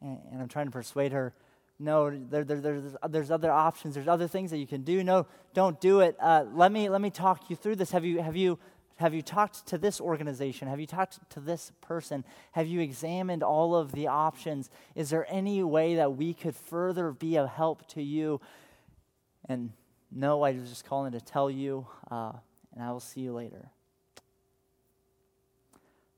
And, 0.00 0.18
and, 0.30 0.42
I'm 0.42 0.48
trying 0.48 0.66
to 0.66 0.70
persuade 0.70 1.12
her 1.12 1.34
no, 1.78 2.10
there, 2.10 2.44
there, 2.44 2.60
there's, 2.60 2.96
there's 3.08 3.30
other 3.30 3.50
options. 3.50 3.94
There's 3.94 4.08
other 4.08 4.28
things 4.28 4.50
that 4.50 4.58
you 4.58 4.66
can 4.66 4.82
do. 4.82 5.04
No, 5.04 5.26
don't 5.52 5.78
do 5.80 6.00
it. 6.00 6.16
Uh, 6.18 6.44
let, 6.54 6.72
me, 6.72 6.88
let 6.88 7.00
me 7.00 7.10
talk 7.10 7.50
you 7.50 7.56
through 7.56 7.76
this. 7.76 7.90
Have 7.90 8.04
you, 8.04 8.22
have 8.22 8.36
you 8.36 8.58
have 8.96 9.12
you 9.12 9.20
talked 9.20 9.66
to 9.66 9.78
this 9.78 10.00
organization? 10.00 10.68
Have 10.68 10.80
you 10.80 10.86
talked 10.86 11.18
to 11.30 11.40
this 11.40 11.70
person? 11.82 12.24
Have 12.52 12.66
you 12.66 12.80
examined 12.80 13.42
all 13.42 13.76
of 13.76 13.92
the 13.92 14.06
options? 14.06 14.70
Is 14.94 15.10
there 15.10 15.26
any 15.28 15.62
way 15.62 15.96
that 15.96 16.16
we 16.16 16.32
could 16.32 16.56
further 16.56 17.12
be 17.12 17.36
of 17.36 17.48
help 17.48 17.86
to 17.88 18.02
you? 18.02 18.40
And 19.48 19.72
no, 20.10 20.42
I 20.42 20.52
was 20.52 20.70
just 20.70 20.86
calling 20.86 21.12
to 21.12 21.20
tell 21.20 21.50
you, 21.50 21.86
uh, 22.10 22.32
and 22.74 22.82
I 22.82 22.90
will 22.90 23.00
see 23.00 23.20
you 23.20 23.34
later. 23.34 23.68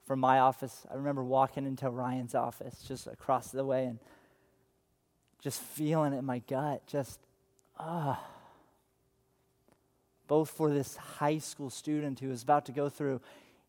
From 0.06 0.20
my 0.20 0.38
office, 0.38 0.86
I 0.90 0.94
remember 0.94 1.24
walking 1.24 1.66
into 1.66 1.90
Ryan's 1.90 2.34
office 2.34 2.84
just 2.86 3.08
across 3.08 3.50
the 3.50 3.64
way 3.64 3.86
and 3.86 3.98
just 5.42 5.60
feeling 5.60 6.12
it 6.12 6.18
in 6.18 6.24
my 6.24 6.38
gut, 6.38 6.86
just, 6.86 7.18
ah. 7.76 8.20
Uh, 8.20 8.37
both 10.28 10.50
for 10.50 10.70
this 10.70 10.96
high 10.96 11.38
school 11.38 11.70
student 11.70 12.20
who 12.20 12.30
is 12.30 12.42
about 12.42 12.66
to 12.66 12.72
go 12.72 12.88
through 12.88 13.20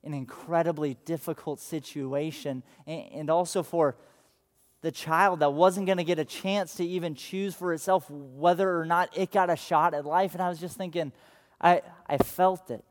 an 0.03 0.13
incredibly 0.13 0.95
difficult 1.05 1.59
situation, 1.59 2.63
and, 2.87 3.29
also 3.29 3.63
for 3.63 3.95
the 4.81 4.91
child 4.91 5.39
that 5.39 5.51
wasn't 5.51 5.85
going 5.85 5.97
to 5.97 6.05
get 6.05 6.19
a 6.19 6.25
chance 6.25 6.75
to 6.75 6.85
even 6.85 7.15
choose 7.15 7.53
for 7.53 7.73
itself 7.73 8.09
whether 8.09 8.79
or 8.79 8.85
not 8.85 9.09
it 9.17 9.31
got 9.31 9.49
a 9.49 9.57
shot 9.57 9.93
at 9.93 10.05
life. 10.05 10.33
And 10.33 10.41
I 10.41 10.47
was 10.47 10.59
just 10.59 10.77
thinking, 10.77 11.11
I, 11.59 11.81
I 12.07 12.17
felt 12.17 12.71
it. 12.71 12.83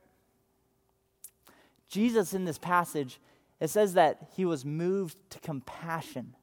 Jesus, 1.88 2.34
in 2.34 2.44
this 2.44 2.58
passage, 2.58 3.18
it 3.58 3.68
says 3.68 3.94
that 3.94 4.18
he 4.36 4.44
was 4.44 4.66
moved 4.66 5.16
to 5.30 5.40
compassion. 5.40 6.34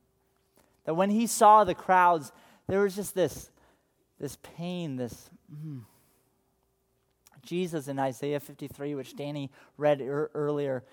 That 0.85 0.95
when 0.95 1.11
he 1.11 1.27
saw 1.27 1.63
the 1.63 1.75
crowds, 1.75 2.31
there 2.67 2.81
was 2.81 2.95
just 2.95 3.13
this, 3.13 3.51
this 4.19 4.37
pain, 4.57 4.95
this. 4.95 5.29
Mm, 5.53 5.81
Jesus 7.45 7.87
in 7.87 7.99
Isaiah 7.99 8.39
53, 8.39 8.95
which 8.95 9.15
Danny 9.15 9.51
read 9.77 10.01
er- 10.01 10.31
earlier, 10.33 10.83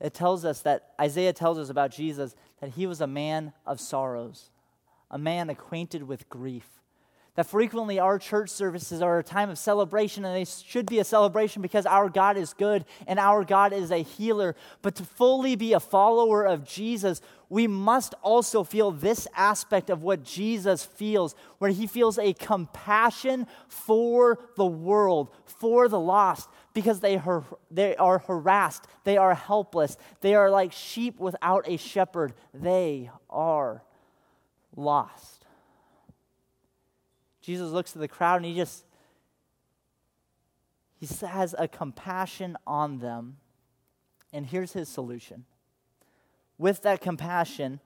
it 0.00 0.14
tells 0.14 0.44
us 0.44 0.60
that 0.62 0.92
Isaiah 1.00 1.32
tells 1.32 1.58
us 1.58 1.70
about 1.70 1.92
Jesus 1.92 2.34
that 2.60 2.70
he 2.70 2.86
was 2.86 3.00
a 3.00 3.06
man 3.06 3.52
of 3.64 3.80
sorrows, 3.80 4.50
a 5.10 5.18
man 5.18 5.48
acquainted 5.48 6.02
with 6.02 6.28
grief. 6.28 6.81
That 7.34 7.46
frequently 7.46 7.98
our 7.98 8.18
church 8.18 8.50
services 8.50 9.00
are 9.00 9.18
a 9.18 9.22
time 9.22 9.48
of 9.48 9.58
celebration, 9.58 10.26
and 10.26 10.36
they 10.36 10.44
should 10.44 10.84
be 10.84 10.98
a 10.98 11.04
celebration 11.04 11.62
because 11.62 11.86
our 11.86 12.10
God 12.10 12.36
is 12.36 12.52
good 12.52 12.84
and 13.06 13.18
our 13.18 13.42
God 13.42 13.72
is 13.72 13.90
a 13.90 14.02
healer. 14.02 14.54
But 14.82 14.96
to 14.96 15.04
fully 15.04 15.56
be 15.56 15.72
a 15.72 15.80
follower 15.80 16.44
of 16.44 16.66
Jesus, 16.66 17.22
we 17.48 17.66
must 17.66 18.12
also 18.22 18.64
feel 18.64 18.90
this 18.90 19.26
aspect 19.34 19.88
of 19.88 20.02
what 20.02 20.24
Jesus 20.24 20.84
feels, 20.84 21.34
where 21.56 21.70
he 21.70 21.86
feels 21.86 22.18
a 22.18 22.34
compassion 22.34 23.46
for 23.66 24.38
the 24.56 24.66
world, 24.66 25.30
for 25.46 25.88
the 25.88 26.00
lost, 26.00 26.50
because 26.74 27.00
they, 27.00 27.16
har- 27.16 27.44
they 27.70 27.96
are 27.96 28.18
harassed, 28.18 28.86
they 29.04 29.16
are 29.16 29.34
helpless, 29.34 29.96
they 30.20 30.34
are 30.34 30.50
like 30.50 30.72
sheep 30.72 31.18
without 31.18 31.66
a 31.66 31.78
shepherd, 31.78 32.34
they 32.52 33.10
are 33.30 33.82
lost. 34.76 35.31
Jesus 37.42 37.70
looks 37.70 37.94
at 37.94 38.00
the 38.00 38.08
crowd 38.08 38.36
and 38.36 38.46
he 38.46 38.54
just 38.54 38.84
he 41.02 41.08
has 41.26 41.52
a 41.58 41.66
compassion 41.66 42.56
on 42.64 43.00
them. 43.00 43.38
And 44.32 44.46
here's 44.46 44.72
his 44.72 44.88
solution. 44.88 45.44
With 46.58 46.82
that 46.82 47.00
compassion, 47.00 47.80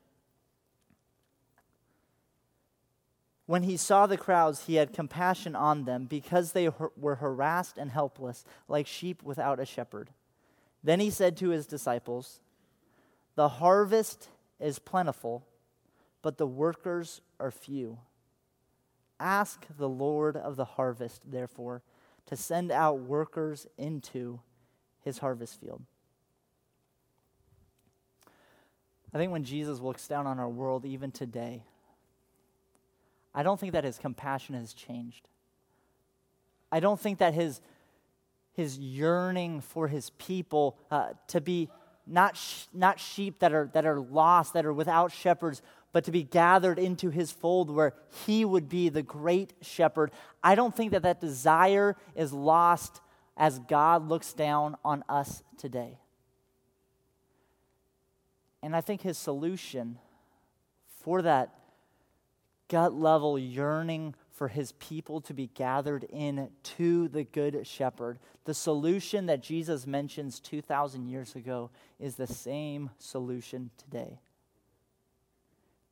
when 3.47 3.62
he 3.62 3.79
saw 3.79 4.07
the 4.07 4.19
crowds, 4.19 4.66
he 4.66 4.75
had 4.75 4.92
compassion 4.92 5.57
on 5.57 5.85
them 5.85 6.05
because 6.05 6.53
they 6.53 6.69
were 6.95 7.14
harassed 7.14 7.79
and 7.79 7.90
helpless, 7.90 8.45
like 8.69 8.87
sheep 8.87 9.23
without 9.23 9.59
a 9.59 9.64
shepherd. 9.64 10.11
Then 10.85 11.01
he 11.01 11.09
said 11.09 11.38
to 11.38 11.49
his 11.49 11.66
disciples, 11.66 12.40
The 13.35 13.49
harvest 13.49 14.29
is 14.61 14.79
plentiful, 14.79 15.47
but 16.21 16.37
the 16.37 16.47
workers 16.47 17.23
are 17.40 17.51
few. 17.51 17.99
Ask 19.19 19.67
the 19.79 19.89
Lord 19.89 20.37
of 20.37 20.57
the 20.57 20.65
harvest, 20.65 21.23
therefore, 21.31 21.83
to 22.27 22.37
send 22.37 22.71
out 22.71 23.01
workers 23.01 23.67
into 23.79 24.41
his 25.01 25.19
harvest 25.19 25.61
field. 25.61 25.83
I 29.15 29.19
think 29.19 29.33
when 29.33 29.45
Jesus 29.45 29.81
looks 29.81 30.07
down 30.07 30.27
on 30.27 30.39
our 30.39 30.49
world, 30.49 30.85
even 30.85 31.11
today, 31.11 31.63
I 33.35 33.43
don't 33.43 33.59
think 33.59 33.73
that 33.73 33.85
his 33.85 33.99
compassion 33.99 34.55
has 34.55 34.73
changed. 34.73 35.29
I 36.73 36.81
don't 36.81 37.01
think 37.01 37.19
that 37.19 37.33
his, 37.33 37.61
his 38.53 38.79
yearning 38.79 39.61
for 39.61 39.89
his 39.89 40.11
people 40.11 40.77
uh, 40.91 41.11
to 41.29 41.41
be 41.41 41.71
not, 42.07 42.37
sh- 42.37 42.66
not 42.73 43.01
sheep 43.01 43.40
that 43.40 43.53
are, 43.53 43.69
that 43.73 43.85
are 43.85 44.01
lost, 44.01 44.53
that 44.53 44.64
are 44.64 44.73
without 44.73 45.12
shepherds, 45.12 45.62
but 45.92 46.05
to 46.05 46.11
be 46.11 46.23
gathered 46.23 46.79
into 46.79 47.11
his 47.11 47.33
fold 47.33 47.71
where 47.71 47.95
he 48.27 48.45
would 48.45 48.69
be 48.69 48.88
the 48.88 49.03
great 49.03 49.55
shepherd. 49.62 50.11
I 50.42 50.55
don't 50.55 50.75
think 50.75 50.92
that 50.92 51.03
that 51.03 51.21
desire 51.21 51.97
is 52.14 52.33
lost 52.33 53.01
as 53.37 53.59
God 53.61 54.09
looks 54.09 54.33
down 54.33 54.77
on 54.85 55.05
us 55.09 55.42
today. 55.59 55.99
And 58.62 58.75
I 58.75 58.81
think 58.81 59.03
his 59.03 59.19
solution 59.19 59.99
for 61.03 61.23
that 61.23 61.55
gut 62.69 62.95
level 62.95 63.38
yearning 63.38 64.14
for 64.37 64.49
his 64.49 64.72
people 64.72 65.22
to 65.22 65.33
be 65.33 65.49
gathered 65.55 66.05
in 66.05 66.51
to 66.62 67.09
the 67.09 67.25
good 67.25 67.66
shepherd. 67.66 68.18
The 68.44 68.53
solution 68.53 69.27
that 69.27 69.42
Jesus 69.42 69.87
mentions 69.87 70.40
2,000 70.40 71.09
years 71.09 71.35
ago 71.35 71.70
is 71.99 72.16
the 72.16 72.27
same 72.27 72.90
solution 72.99 73.70
today. 73.79 74.20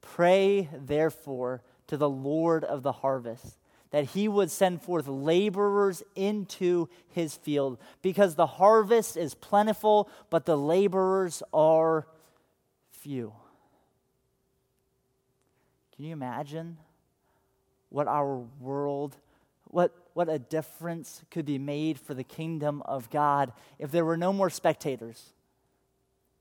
Pray, 0.02 0.68
therefore, 0.72 1.62
to 1.87 1.96
the 1.96 2.09
Lord 2.09 2.64
of 2.64 2.83
the 2.83 2.92
harvest 2.92 3.57
that 3.90 4.04
he 4.07 4.28
would 4.28 4.50
send 4.50 4.83
forth 4.83 5.07
laborers 5.07 6.02
into 6.14 6.88
his 7.09 7.37
field, 7.37 7.78
because 8.02 8.35
the 8.35 8.44
harvest 8.44 9.16
is 9.16 9.35
plentiful, 9.35 10.11
but 10.30 10.44
the 10.44 10.59
laborers 10.59 11.42
are 11.52 12.07
few. 12.90 13.33
Can 15.94 16.04
you 16.04 16.12
imagine 16.12 16.76
what 17.94 18.09
our 18.09 18.38
world, 18.59 19.16
what, 19.66 19.94
what 20.14 20.28
a 20.28 20.37
difference 20.37 21.22
could 21.30 21.46
be 21.46 21.59
made 21.59 21.96
for 21.96 22.12
the 22.12 22.24
kingdom 22.24 22.83
of 22.87 23.09
God 23.09 23.52
if 23.78 23.92
there 23.92 24.04
were 24.04 24.16
no 24.16 24.33
more 24.33 24.50
spectators? 24.50 25.33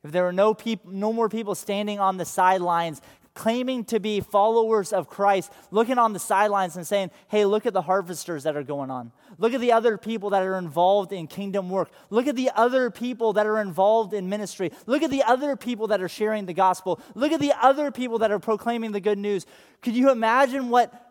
If 0.04 0.12
there 0.12 0.24
were 0.24 0.34
no, 0.34 0.56
peop- 0.56 0.88
no 0.88 1.14
more 1.14 1.30
people 1.30 1.54
standing 1.54 2.00
on 2.00 2.18
the 2.18 2.26
sidelines 2.26 3.04
claiming 3.34 3.84
to 3.84 4.00
be 4.00 4.20
followers 4.20 4.94
of 4.94 5.10
Christ, 5.10 5.52
looking 5.72 5.98
on 5.98 6.14
the 6.14 6.20
sidelines 6.20 6.76
and 6.76 6.86
saying, 6.86 7.12
hey, 7.30 7.46
look 7.46 7.66
at 7.66 7.74
the 7.74 7.82
harvesters 7.82 8.44
that 8.44 8.56
are 8.56 8.64
going 8.64 8.92
on. 8.92 9.12
Look 9.40 9.54
at 9.54 9.62
the 9.62 9.72
other 9.72 9.98
people 9.98 10.32
that 10.32 10.44
are 10.44 10.58
involved 10.58 11.12
in 11.12 11.28
kingdom 11.28 11.70
work. 11.70 11.90
Look 12.12 12.28
at 12.28 12.36
the 12.36 12.52
other 12.56 12.92
people 12.92 13.34
that 13.34 13.48
are 13.48 13.60
involved 13.60 14.14
in 14.14 14.30
ministry. 14.30 14.72
Look 14.86 15.02
at 15.02 15.10
the 15.10 15.24
other 15.24 15.56
people 15.56 15.88
that 15.88 16.02
are 16.02 16.10
sharing 16.10 16.46
the 16.46 16.54
gospel. 16.54 17.00
Look 17.16 17.32
at 17.32 17.40
the 17.40 17.54
other 17.60 17.90
people 17.90 18.20
that 18.20 18.32
are 18.32 18.40
proclaiming 18.40 18.92
the 18.92 19.00
good 19.00 19.18
news. 19.18 19.48
Could 19.82 19.96
you 19.96 20.12
imagine 20.12 20.70
what, 20.70 21.03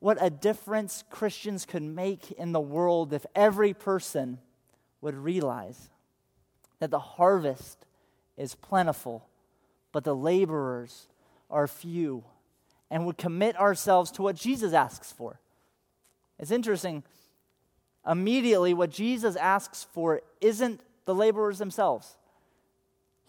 what 0.00 0.18
a 0.20 0.30
difference 0.30 1.04
Christians 1.10 1.64
could 1.64 1.82
make 1.82 2.30
in 2.32 2.52
the 2.52 2.60
world 2.60 3.12
if 3.12 3.26
every 3.34 3.74
person 3.74 4.38
would 5.00 5.14
realize 5.14 5.90
that 6.78 6.90
the 6.90 6.98
harvest 6.98 7.84
is 8.36 8.54
plentiful, 8.54 9.26
but 9.92 10.04
the 10.04 10.14
laborers 10.14 11.08
are 11.50 11.66
few 11.66 12.24
and 12.90 13.06
would 13.06 13.18
commit 13.18 13.58
ourselves 13.58 14.10
to 14.12 14.22
what 14.22 14.36
Jesus 14.36 14.72
asks 14.72 15.10
for. 15.10 15.40
It's 16.38 16.50
interesting. 16.50 17.02
Immediately, 18.06 18.74
what 18.74 18.90
Jesus 18.90 19.34
asks 19.36 19.84
for 19.92 20.22
isn't 20.40 20.80
the 21.04 21.14
laborers 21.14 21.58
themselves. 21.58 22.17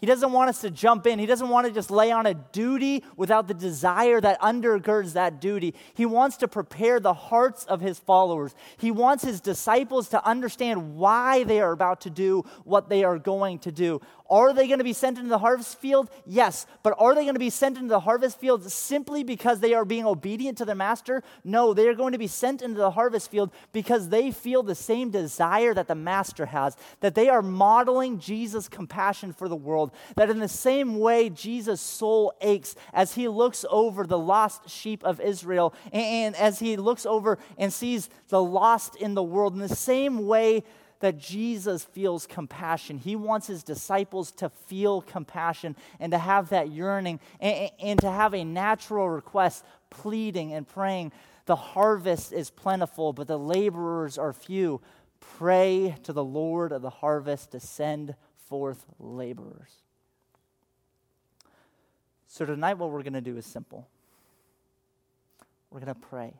He 0.00 0.06
doesn't 0.06 0.32
want 0.32 0.48
us 0.48 0.62
to 0.62 0.70
jump 0.70 1.06
in. 1.06 1.18
He 1.18 1.26
doesn't 1.26 1.50
want 1.50 1.66
to 1.66 1.72
just 1.72 1.90
lay 1.90 2.10
on 2.10 2.24
a 2.24 2.32
duty 2.32 3.04
without 3.16 3.48
the 3.48 3.54
desire 3.54 4.18
that 4.20 4.40
undergirds 4.40 5.12
that 5.12 5.42
duty. 5.42 5.74
He 5.92 6.06
wants 6.06 6.38
to 6.38 6.48
prepare 6.48 7.00
the 7.00 7.12
hearts 7.12 7.64
of 7.66 7.82
his 7.82 7.98
followers. 7.98 8.54
He 8.78 8.90
wants 8.90 9.22
his 9.22 9.42
disciples 9.42 10.08
to 10.08 10.26
understand 10.26 10.96
why 10.96 11.44
they 11.44 11.60
are 11.60 11.72
about 11.72 12.00
to 12.02 12.10
do 12.10 12.44
what 12.64 12.88
they 12.88 13.04
are 13.04 13.18
going 13.18 13.58
to 13.60 13.70
do. 13.72 14.00
Are 14.30 14.52
they 14.52 14.68
going 14.68 14.78
to 14.78 14.84
be 14.84 14.92
sent 14.92 15.18
into 15.18 15.28
the 15.28 15.38
harvest 15.38 15.80
field? 15.80 16.08
Yes. 16.24 16.66
But 16.84 16.94
are 16.98 17.14
they 17.16 17.22
going 17.22 17.34
to 17.34 17.40
be 17.40 17.50
sent 17.50 17.76
into 17.76 17.88
the 17.88 18.00
harvest 18.00 18.38
field 18.38 18.70
simply 18.70 19.24
because 19.24 19.58
they 19.58 19.74
are 19.74 19.84
being 19.84 20.06
obedient 20.06 20.58
to 20.58 20.64
their 20.64 20.76
master? 20.76 21.24
No, 21.42 21.74
they 21.74 21.88
are 21.88 21.94
going 21.94 22.12
to 22.12 22.18
be 22.18 22.28
sent 22.28 22.62
into 22.62 22.78
the 22.78 22.92
harvest 22.92 23.30
field 23.30 23.50
because 23.72 24.08
they 24.08 24.30
feel 24.30 24.62
the 24.62 24.76
same 24.76 25.10
desire 25.10 25.74
that 25.74 25.88
the 25.88 25.96
master 25.96 26.46
has, 26.46 26.76
that 27.00 27.16
they 27.16 27.28
are 27.28 27.42
modeling 27.42 28.20
Jesus' 28.20 28.68
compassion 28.68 29.32
for 29.32 29.48
the 29.48 29.56
world, 29.56 29.90
that 30.14 30.30
in 30.30 30.38
the 30.38 30.48
same 30.48 31.00
way 31.00 31.28
Jesus' 31.28 31.80
soul 31.80 32.32
aches 32.40 32.76
as 32.92 33.14
he 33.14 33.26
looks 33.26 33.64
over 33.68 34.06
the 34.06 34.18
lost 34.18 34.70
sheep 34.70 35.02
of 35.02 35.20
Israel 35.20 35.74
and 35.92 36.36
as 36.36 36.60
he 36.60 36.76
looks 36.76 37.04
over 37.04 37.38
and 37.58 37.72
sees 37.72 38.08
the 38.28 38.42
lost 38.42 38.94
in 38.94 39.14
the 39.14 39.22
world, 39.22 39.54
in 39.54 39.60
the 39.60 39.68
same 39.68 40.26
way 40.26 40.62
that 41.00 41.18
Jesus 41.18 41.82
feels 41.82 42.26
compassion. 42.26 42.98
He 42.98 43.16
wants 43.16 43.46
his 43.46 43.62
disciples 43.62 44.30
to 44.32 44.50
feel 44.50 45.00
compassion 45.00 45.74
and 45.98 46.12
to 46.12 46.18
have 46.18 46.50
that 46.50 46.70
yearning 46.70 47.20
and, 47.40 47.70
and, 47.80 48.00
to 48.00 48.10
have 48.10 48.34
a 48.34 48.44
natural 48.44 49.08
request, 49.08 49.64
pleading 49.88 50.52
and 50.52 50.68
praying. 50.68 51.12
The 51.46 51.56
harvest 51.56 52.32
is 52.32 52.50
plentiful, 52.50 53.12
but 53.12 53.26
the 53.26 53.38
laborers 53.38 54.18
are 54.18 54.32
few. 54.32 54.80
Pray 55.20 55.96
to 56.04 56.12
the 56.12 56.24
Lord 56.24 56.70
of 56.70 56.82
the 56.82 56.90
harvest 56.90 57.52
to 57.52 57.60
send 57.60 58.14
forth 58.48 58.84
laborers. 58.98 59.72
So, 62.28 62.44
tonight, 62.44 62.74
what 62.74 62.90
we're 62.90 63.02
going 63.02 63.14
to 63.14 63.20
do 63.20 63.36
is 63.36 63.46
simple. 63.46 63.88
We're 65.70 65.80
going 65.80 65.94
to 65.94 66.00
pray. 66.00 66.34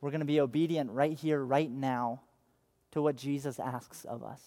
We're 0.00 0.10
going 0.10 0.20
to 0.20 0.26
be 0.26 0.40
obedient 0.40 0.90
right 0.90 1.12
here, 1.12 1.42
right 1.44 1.70
now 1.70 2.22
to 2.92 3.02
what 3.02 3.16
Jesus 3.16 3.58
asks 3.58 4.04
of 4.04 4.22
us. 4.22 4.40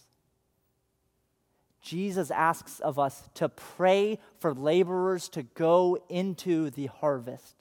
Jesus 1.82 2.32
asks 2.32 2.80
of 2.80 2.98
us 2.98 3.30
to 3.36 3.48
pray 3.48 4.18
for 4.40 4.56
laborers 4.56 5.30
to 5.30 5.44
go 5.44 6.00
into 6.10 6.72
the 6.72 6.88
harvest. 6.88 7.56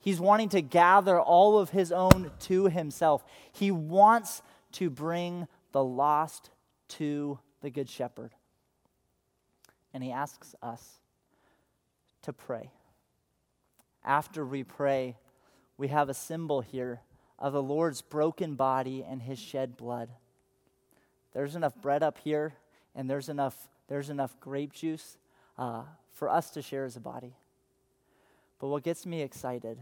He's 0.00 0.20
wanting 0.20 0.50
to 0.50 0.60
gather 0.60 1.18
all 1.18 1.58
of 1.58 1.70
his 1.70 1.90
own 1.90 2.30
to 2.40 2.66
himself. 2.66 3.24
He 3.52 3.70
wants 3.70 4.42
to 4.72 4.90
bring 4.90 5.46
the 5.72 5.82
lost 5.82 6.50
to 6.88 7.38
the 7.62 7.70
Good 7.70 7.88
Shepherd. 7.88 8.32
And 9.94 10.04
he 10.04 10.12
asks 10.12 10.54
us 10.62 10.98
to 12.22 12.32
pray. 12.32 12.70
After 14.04 14.44
we 14.44 14.62
pray, 14.62 15.16
we 15.76 15.88
have 15.88 16.08
a 16.08 16.14
symbol 16.14 16.60
here 16.60 17.00
of 17.38 17.52
the 17.52 17.62
Lord's 17.62 18.02
broken 18.02 18.54
body 18.54 19.04
and 19.08 19.22
his 19.22 19.38
shed 19.38 19.76
blood. 19.76 20.08
There's 21.34 21.54
enough 21.54 21.74
bread 21.80 22.02
up 22.02 22.18
here, 22.18 22.54
and 22.94 23.08
there's 23.08 23.28
enough, 23.28 23.68
there's 23.88 24.10
enough 24.10 24.38
grape 24.40 24.72
juice 24.72 25.18
uh, 25.56 25.82
for 26.12 26.28
us 26.28 26.50
to 26.50 26.62
share 26.62 26.84
as 26.84 26.96
a 26.96 27.00
body. 27.00 27.34
But 28.58 28.68
what 28.68 28.82
gets 28.82 29.06
me 29.06 29.22
excited 29.22 29.78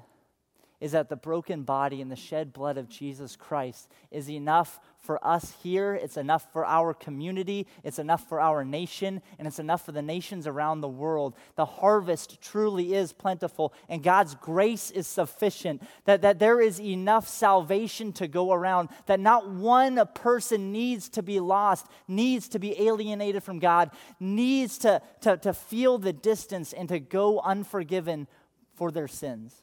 is 0.80 0.92
that 0.92 1.08
the 1.08 1.16
broken 1.16 1.62
body 1.62 2.02
and 2.02 2.10
the 2.10 2.16
shed 2.16 2.52
blood 2.52 2.76
of 2.76 2.88
Jesus 2.88 3.34
Christ 3.34 3.90
is 4.10 4.28
enough 4.28 4.78
for 4.98 5.24
us 5.26 5.54
here, 5.62 5.94
it's 5.94 6.18
enough 6.18 6.52
for 6.52 6.66
our 6.66 6.92
community, 6.92 7.66
it's 7.82 7.98
enough 7.98 8.28
for 8.28 8.40
our 8.40 8.64
nation, 8.64 9.22
and 9.38 9.48
it's 9.48 9.58
enough 9.58 9.86
for 9.86 9.92
the 9.92 10.02
nations 10.02 10.46
around 10.46 10.80
the 10.80 10.88
world. 10.88 11.34
The 11.54 11.64
harvest 11.64 12.42
truly 12.42 12.94
is 12.94 13.12
plentiful, 13.12 13.72
and 13.88 14.02
God's 14.02 14.34
grace 14.34 14.90
is 14.90 15.06
sufficient, 15.06 15.82
that, 16.04 16.22
that 16.22 16.38
there 16.38 16.60
is 16.60 16.78
enough 16.78 17.26
salvation 17.26 18.12
to 18.14 18.28
go 18.28 18.52
around, 18.52 18.90
that 19.06 19.20
not 19.20 19.48
one 19.48 20.00
person 20.14 20.72
needs 20.72 21.08
to 21.10 21.22
be 21.22 21.40
lost, 21.40 21.86
needs 22.06 22.48
to 22.48 22.58
be 22.58 22.78
alienated 22.82 23.42
from 23.42 23.60
God, 23.60 23.92
needs 24.20 24.76
to, 24.78 25.00
to, 25.22 25.38
to 25.38 25.54
feel 25.54 25.96
the 25.96 26.12
distance 26.12 26.74
and 26.74 26.88
to 26.90 26.98
go 26.98 27.40
unforgiven 27.40 28.26
for 28.74 28.90
their 28.90 29.08
sins 29.08 29.62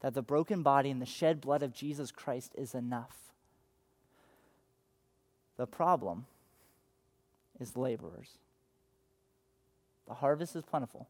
that 0.00 0.14
the 0.14 0.22
broken 0.22 0.62
body 0.62 0.90
and 0.90 1.00
the 1.00 1.06
shed 1.06 1.40
blood 1.40 1.62
of 1.62 1.72
Jesus 1.72 2.10
Christ 2.10 2.52
is 2.56 2.74
enough. 2.74 3.16
The 5.56 5.66
problem 5.66 6.26
is 7.58 7.76
laborers. 7.76 8.38
The 10.08 10.14
harvest 10.14 10.56
is 10.56 10.64
plentiful, 10.64 11.08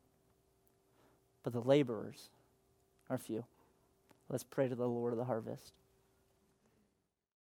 but 1.43 1.53
the 1.53 1.61
laborers 1.61 2.29
are 3.09 3.17
few. 3.17 3.45
Let's 4.29 4.45
pray 4.45 4.69
to 4.69 4.75
the 4.75 4.89
Lord 4.89 5.13
of 5.13 5.19
the 5.19 5.25
harvest. 5.25 5.73